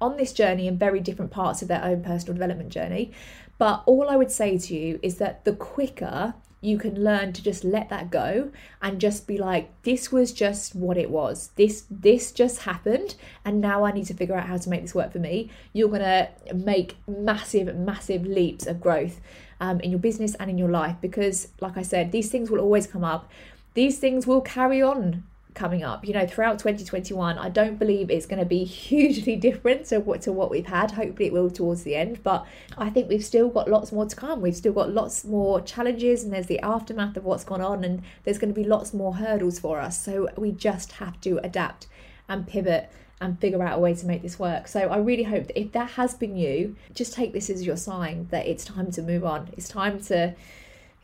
on 0.00 0.16
this 0.16 0.32
journey 0.32 0.66
in 0.66 0.78
very 0.78 1.00
different 1.00 1.30
parts 1.30 1.62
of 1.62 1.68
their 1.68 1.84
own 1.84 2.02
personal 2.02 2.34
development 2.34 2.70
journey 2.70 3.12
but 3.58 3.82
all 3.86 4.10
i 4.10 4.16
would 4.16 4.30
say 4.30 4.58
to 4.58 4.74
you 4.74 4.98
is 5.02 5.16
that 5.18 5.44
the 5.44 5.54
quicker 5.54 6.34
you 6.64 6.78
can 6.78 7.02
learn 7.02 7.32
to 7.32 7.42
just 7.42 7.62
let 7.62 7.90
that 7.90 8.10
go 8.10 8.50
and 8.80 9.00
just 9.00 9.26
be 9.26 9.36
like 9.36 9.70
this 9.82 10.10
was 10.10 10.32
just 10.32 10.74
what 10.74 10.96
it 10.96 11.10
was. 11.10 11.50
This 11.56 11.84
this 11.90 12.32
just 12.32 12.62
happened 12.62 13.16
and 13.44 13.60
now 13.60 13.84
i 13.84 13.92
need 13.92 14.06
to 14.06 14.14
figure 14.14 14.34
out 14.34 14.46
how 14.46 14.56
to 14.56 14.70
make 14.70 14.82
this 14.82 14.94
work 14.94 15.12
for 15.12 15.18
me. 15.18 15.50
You're 15.72 15.88
going 15.88 16.00
to 16.00 16.30
make 16.54 16.96
massive 17.06 17.74
massive 17.76 18.24
leaps 18.24 18.66
of 18.66 18.80
growth 18.80 19.20
um, 19.60 19.80
in 19.80 19.90
your 19.90 20.00
business 20.00 20.34
and 20.36 20.50
in 20.50 20.58
your 20.58 20.70
life 20.70 20.96
because 21.00 21.48
like 21.60 21.76
i 21.76 21.82
said 21.82 22.12
these 22.12 22.30
things 22.30 22.50
will 22.50 22.60
always 22.60 22.86
come 22.86 23.04
up. 23.04 23.30
These 23.74 23.98
things 23.98 24.26
will 24.26 24.40
carry 24.40 24.80
on 24.80 25.24
coming 25.54 25.82
up. 25.82 26.04
You 26.04 26.12
know, 26.14 26.26
throughout 26.26 26.58
2021, 26.58 27.38
I 27.38 27.48
don't 27.48 27.78
believe 27.78 28.10
it's 28.10 28.26
going 28.26 28.40
to 28.40 28.46
be 28.46 28.64
hugely 28.64 29.36
different 29.36 29.86
to 29.86 30.00
what 30.00 30.22
to 30.22 30.32
what 30.32 30.50
we've 30.50 30.66
had. 30.66 30.92
Hopefully, 30.92 31.26
it 31.26 31.32
will 31.32 31.50
towards 31.50 31.84
the 31.84 31.94
end, 31.96 32.22
but 32.22 32.46
I 32.76 32.90
think 32.90 33.08
we've 33.08 33.24
still 33.24 33.48
got 33.48 33.68
lots 33.68 33.92
more 33.92 34.06
to 34.06 34.16
come. 34.16 34.40
We've 34.40 34.56
still 34.56 34.72
got 34.72 34.92
lots 34.92 35.24
more 35.24 35.60
challenges, 35.60 36.24
and 36.24 36.32
there's 36.32 36.46
the 36.46 36.60
aftermath 36.60 37.16
of 37.16 37.24
what's 37.24 37.44
gone 37.44 37.60
on, 37.60 37.84
and 37.84 38.02
there's 38.24 38.38
going 38.38 38.52
to 38.52 38.60
be 38.60 38.66
lots 38.66 38.92
more 38.92 39.14
hurdles 39.16 39.58
for 39.58 39.80
us. 39.80 40.02
So 40.02 40.28
we 40.36 40.52
just 40.52 40.92
have 40.92 41.20
to 41.22 41.38
adapt 41.38 41.86
and 42.28 42.46
pivot 42.46 42.90
and 43.20 43.40
figure 43.40 43.62
out 43.62 43.78
a 43.78 43.80
way 43.80 43.94
to 43.94 44.06
make 44.06 44.22
this 44.22 44.38
work. 44.38 44.68
So 44.68 44.80
I 44.80 44.98
really 44.98 45.22
hope 45.22 45.46
that 45.46 45.58
if 45.58 45.72
that 45.72 45.92
has 45.92 46.14
been 46.14 46.36
you, 46.36 46.76
just 46.94 47.14
take 47.14 47.32
this 47.32 47.48
as 47.48 47.64
your 47.64 47.76
sign 47.76 48.26
that 48.30 48.46
it's 48.46 48.64
time 48.64 48.90
to 48.92 49.02
move 49.02 49.24
on. 49.24 49.50
It's 49.56 49.68
time 49.68 50.00
to 50.04 50.34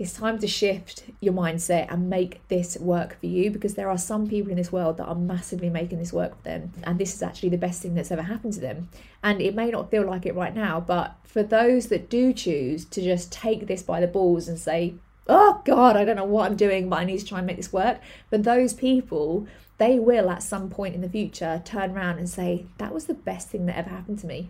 it's 0.00 0.14
time 0.14 0.38
to 0.38 0.46
shift 0.46 1.04
your 1.20 1.34
mindset 1.34 1.92
and 1.92 2.08
make 2.08 2.40
this 2.48 2.78
work 2.78 3.20
for 3.20 3.26
you 3.26 3.50
because 3.50 3.74
there 3.74 3.90
are 3.90 3.98
some 3.98 4.26
people 4.26 4.50
in 4.50 4.56
this 4.56 4.72
world 4.72 4.96
that 4.96 5.04
are 5.04 5.14
massively 5.14 5.68
making 5.68 5.98
this 5.98 6.10
work 6.10 6.34
for 6.38 6.42
them. 6.44 6.72
And 6.84 6.98
this 6.98 7.14
is 7.14 7.22
actually 7.22 7.50
the 7.50 7.58
best 7.58 7.82
thing 7.82 7.94
that's 7.94 8.10
ever 8.10 8.22
happened 8.22 8.54
to 8.54 8.60
them. 8.60 8.88
And 9.22 9.42
it 9.42 9.54
may 9.54 9.70
not 9.70 9.90
feel 9.90 10.06
like 10.06 10.24
it 10.24 10.34
right 10.34 10.54
now, 10.54 10.80
but 10.80 11.16
for 11.24 11.42
those 11.42 11.88
that 11.88 12.08
do 12.08 12.32
choose 12.32 12.86
to 12.86 13.02
just 13.02 13.30
take 13.30 13.66
this 13.66 13.82
by 13.82 14.00
the 14.00 14.06
balls 14.06 14.48
and 14.48 14.58
say, 14.58 14.94
oh 15.26 15.60
God, 15.66 15.98
I 15.98 16.06
don't 16.06 16.16
know 16.16 16.24
what 16.24 16.50
I'm 16.50 16.56
doing, 16.56 16.88
but 16.88 17.00
I 17.00 17.04
need 17.04 17.18
to 17.18 17.26
try 17.26 17.36
and 17.36 17.46
make 17.46 17.58
this 17.58 17.70
work. 17.70 18.00
For 18.30 18.38
those 18.38 18.72
people, 18.72 19.46
they 19.76 19.98
will 19.98 20.30
at 20.30 20.42
some 20.42 20.70
point 20.70 20.94
in 20.94 21.02
the 21.02 21.10
future 21.10 21.60
turn 21.62 21.90
around 21.90 22.16
and 22.16 22.28
say, 22.28 22.64
that 22.78 22.94
was 22.94 23.04
the 23.04 23.12
best 23.12 23.50
thing 23.50 23.66
that 23.66 23.76
ever 23.76 23.90
happened 23.90 24.20
to 24.20 24.26
me 24.26 24.48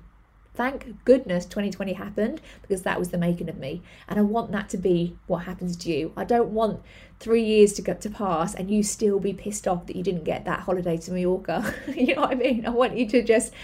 thank 0.61 1.03
goodness 1.07 1.47
2020 1.47 1.95
happened 1.95 2.39
because 2.61 2.83
that 2.83 2.99
was 2.99 3.09
the 3.09 3.17
making 3.17 3.49
of 3.49 3.57
me. 3.57 3.81
And 4.07 4.19
i 4.19 4.23
want 4.23 4.53
that 4.53 4.69
to 4.69 4.77
be 4.77 5.17
what 5.27 5.45
happens 5.45 5.75
to 5.79 5.91
you. 5.91 6.13
I 6.19 6.25
don't 6.25 6.51
want 6.51 6.83
three 7.19 7.43
years 7.43 7.73
to 7.75 7.83
go 7.83 7.95
to 7.95 8.11
pass 8.11 8.55
and 8.55 8.71
you 8.71 8.83
still 8.83 9.19
be 9.19 9.33
pissed 9.33 9.67
off 9.67 9.87
that 9.87 9.97
you 9.97 10.03
didn't 10.03 10.25
get 10.25 10.45
that 10.45 10.61
holiday 10.61 10.99
to 10.99 11.13
mallorca. 11.13 11.75
You 11.97 12.15
know 12.15 12.21
what 12.21 12.33
i 12.33 12.35
mean? 12.35 12.67
I 12.67 12.71
want 12.71 12.99
you 12.99 13.07
to 13.09 13.23
just 13.23 13.55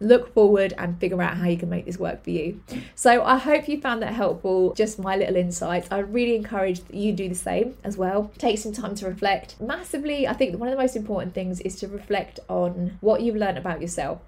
look 0.00 0.32
forward 0.32 0.72
and 0.78 0.98
figure 0.98 1.20
out 1.20 1.36
how 1.36 1.46
you 1.46 1.58
can 1.58 1.68
make 1.68 1.84
this 1.84 1.98
work 1.98 2.24
for 2.24 2.30
you. 2.30 2.62
So 2.94 3.22
i 3.22 3.36
hope 3.36 3.68
you 3.68 3.78
found 3.78 4.00
that 4.00 4.14
helpful. 4.14 4.72
Just 4.72 4.98
my 4.98 5.14
little 5.14 5.36
insights. 5.36 5.88
I 5.90 5.98
really 5.98 6.36
encourage 6.36 6.80
that 6.84 6.94
you 6.94 7.12
do 7.12 7.28
the 7.28 7.34
same 7.50 7.76
as 7.84 7.98
well. 7.98 8.30
Take 8.38 8.58
some 8.58 8.72
time 8.72 8.94
to 8.94 9.06
reflect. 9.06 9.60
Massively 9.60 10.26
i 10.26 10.32
think 10.32 10.58
one 10.58 10.68
of 10.70 10.74
the 10.74 10.82
most 10.82 10.96
important 10.96 11.34
things 11.34 11.60
is 11.60 11.76
to 11.80 11.86
reflect 11.86 12.40
on 12.48 12.96
what 13.02 13.20
you've 13.20 13.36
learned 13.44 13.58
about 13.58 13.82
yourself 13.82 14.22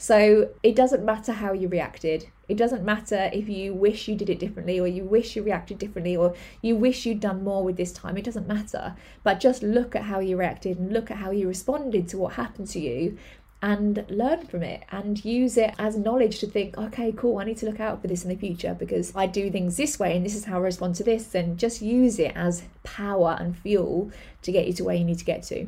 so 0.00 0.50
it 0.62 0.76
doesn't 0.76 1.04
matter 1.04 1.32
how 1.32 1.52
you 1.52 1.66
reacted. 1.66 2.28
It 2.48 2.56
doesn't 2.56 2.84
matter 2.84 3.28
if 3.32 3.48
you 3.48 3.74
wish 3.74 4.06
you 4.06 4.14
did 4.14 4.30
it 4.30 4.38
differently 4.38 4.78
or 4.78 4.86
you 4.86 5.04
wish 5.04 5.34
you 5.34 5.42
reacted 5.42 5.78
differently 5.78 6.16
or 6.16 6.34
you 6.62 6.76
wish 6.76 7.04
you'd 7.04 7.20
done 7.20 7.42
more 7.42 7.64
with 7.64 7.76
this 7.76 7.92
time. 7.92 8.16
It 8.16 8.24
doesn't 8.24 8.46
matter. 8.46 8.94
But 9.24 9.40
just 9.40 9.62
look 9.62 9.96
at 9.96 10.04
how 10.04 10.20
you 10.20 10.38
reacted 10.38 10.78
and 10.78 10.92
look 10.92 11.10
at 11.10 11.18
how 11.18 11.32
you 11.32 11.48
responded 11.48 12.08
to 12.08 12.18
what 12.18 12.34
happened 12.34 12.68
to 12.68 12.80
you 12.80 13.18
and 13.60 14.04
learn 14.08 14.46
from 14.46 14.62
it 14.62 14.84
and 14.92 15.24
use 15.24 15.56
it 15.56 15.74
as 15.78 15.96
knowledge 15.96 16.38
to 16.38 16.46
think, 16.46 16.78
okay, 16.78 17.10
cool, 17.10 17.38
I 17.38 17.44
need 17.44 17.56
to 17.58 17.66
look 17.66 17.80
out 17.80 18.00
for 18.00 18.06
this 18.06 18.22
in 18.22 18.28
the 18.28 18.36
future 18.36 18.76
because 18.78 19.12
I 19.16 19.26
do 19.26 19.50
things 19.50 19.76
this 19.76 19.98
way 19.98 20.16
and 20.16 20.24
this 20.24 20.36
is 20.36 20.44
how 20.44 20.58
I 20.58 20.60
respond 20.60 20.94
to 20.96 21.04
this. 21.04 21.34
And 21.34 21.58
just 21.58 21.82
use 21.82 22.20
it 22.20 22.32
as 22.36 22.62
power 22.84 23.36
and 23.40 23.58
fuel 23.58 24.12
to 24.42 24.52
get 24.52 24.68
you 24.68 24.72
to 24.74 24.84
where 24.84 24.94
you 24.94 25.04
need 25.04 25.18
to 25.18 25.24
get 25.24 25.42
to. 25.44 25.66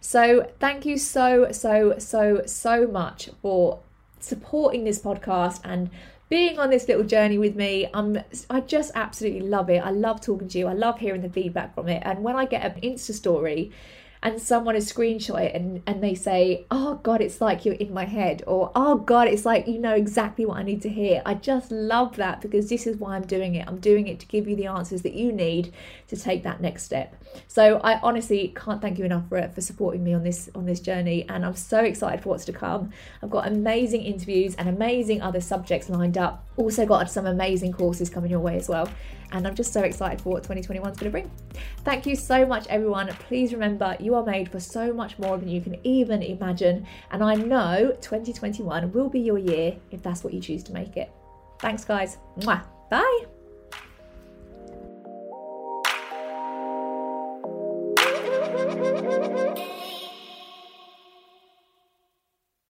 So, 0.00 0.50
thank 0.58 0.84
you 0.84 0.98
so, 0.98 1.50
so, 1.50 1.94
so, 1.98 2.42
so 2.44 2.86
much 2.86 3.30
for 3.40 3.80
supporting 4.18 4.84
this 4.84 5.00
podcast 5.00 5.60
and 5.64 5.88
being 6.28 6.58
on 6.58 6.68
this 6.68 6.86
little 6.88 7.04
journey 7.04 7.38
with 7.38 7.56
me. 7.56 7.86
Um, 7.94 8.18
I 8.50 8.60
just 8.60 8.92
absolutely 8.94 9.40
love 9.40 9.70
it. 9.70 9.78
I 9.78 9.90
love 9.90 10.20
talking 10.20 10.48
to 10.48 10.58
you. 10.58 10.66
I 10.68 10.74
love 10.74 10.98
hearing 10.98 11.22
the 11.22 11.30
feedback 11.30 11.74
from 11.74 11.88
it. 11.88 12.02
And 12.04 12.22
when 12.22 12.36
I 12.36 12.44
get 12.44 12.64
an 12.64 12.80
Insta 12.82 13.12
story 13.12 13.72
and 14.22 14.40
someone 14.40 14.74
has 14.74 14.92
screenshot 14.92 15.40
it 15.40 15.54
and, 15.54 15.82
and 15.86 16.02
they 16.02 16.14
say, 16.14 16.66
Oh 16.70 16.96
God, 16.96 17.20
it's 17.20 17.40
like 17.40 17.64
you're 17.64 17.74
in 17.74 17.92
my 17.92 18.04
head, 18.04 18.42
or 18.46 18.70
Oh 18.74 18.96
God, 18.96 19.28
it's 19.28 19.46
like 19.46 19.66
you 19.66 19.78
know 19.78 19.94
exactly 19.94 20.44
what 20.44 20.58
I 20.58 20.62
need 20.62 20.82
to 20.82 20.88
hear. 20.88 21.22
I 21.24 21.34
just 21.34 21.70
love 21.70 22.16
that 22.16 22.40
because 22.40 22.68
this 22.68 22.86
is 22.86 22.96
why 22.96 23.16
I'm 23.16 23.26
doing 23.26 23.54
it. 23.54 23.66
I'm 23.66 23.78
doing 23.78 24.08
it 24.08 24.20
to 24.20 24.26
give 24.26 24.46
you 24.46 24.56
the 24.56 24.66
answers 24.66 25.02
that 25.02 25.14
you 25.14 25.32
need 25.32 25.72
to 26.08 26.16
take 26.16 26.42
that 26.42 26.60
next 26.60 26.82
step. 26.84 27.14
So 27.46 27.80
I 27.82 27.98
honestly 28.00 28.52
can't 28.54 28.82
thank 28.82 28.98
you 28.98 29.04
enough 29.04 29.28
for 29.28 29.48
for 29.48 29.60
supporting 29.60 30.04
me 30.04 30.12
on 30.12 30.22
this 30.22 30.50
on 30.54 30.66
this 30.66 30.80
journey, 30.80 31.26
and 31.28 31.44
I'm 31.44 31.56
so 31.56 31.80
excited 31.80 32.22
for 32.22 32.30
what's 32.30 32.44
to 32.46 32.52
come. 32.52 32.92
I've 33.22 33.30
got 33.30 33.46
amazing 33.48 34.02
interviews 34.02 34.54
and 34.56 34.68
amazing 34.68 35.22
other 35.22 35.40
subjects 35.40 35.88
lined 35.88 36.18
up. 36.18 36.44
Also 36.60 36.86
got 36.86 37.10
some 37.10 37.26
amazing 37.26 37.72
courses 37.72 38.08
coming 38.08 38.30
your 38.30 38.40
way 38.40 38.56
as 38.56 38.68
well 38.68 38.88
and 39.32 39.46
I'm 39.46 39.54
just 39.54 39.72
so 39.72 39.82
excited 39.82 40.20
for 40.20 40.30
what 40.30 40.42
2021 40.42 40.90
is 40.90 40.96
going 40.98 41.04
to 41.04 41.10
bring. 41.10 41.30
Thank 41.84 42.06
you 42.06 42.16
so 42.16 42.44
much, 42.46 42.66
everyone. 42.68 43.08
Please 43.28 43.52
remember 43.52 43.96
you 44.00 44.14
are 44.14 44.24
made 44.24 44.50
for 44.50 44.60
so 44.60 44.92
much 44.92 45.18
more 45.18 45.38
than 45.38 45.48
you 45.48 45.60
can 45.60 45.76
even 45.84 46.22
imagine, 46.22 46.86
and 47.10 47.22
I 47.22 47.34
know 47.34 47.96
2021 48.00 48.92
will 48.92 49.08
be 49.08 49.20
your 49.20 49.38
year 49.38 49.76
if 49.90 50.02
that's 50.02 50.24
what 50.24 50.32
you 50.32 50.40
choose 50.40 50.62
to 50.64 50.72
make 50.72 50.96
it. 50.96 51.10
Thanks, 51.58 51.84
guys. 51.84 52.18
Mwah. 52.38 52.62
Bye. 52.90 53.39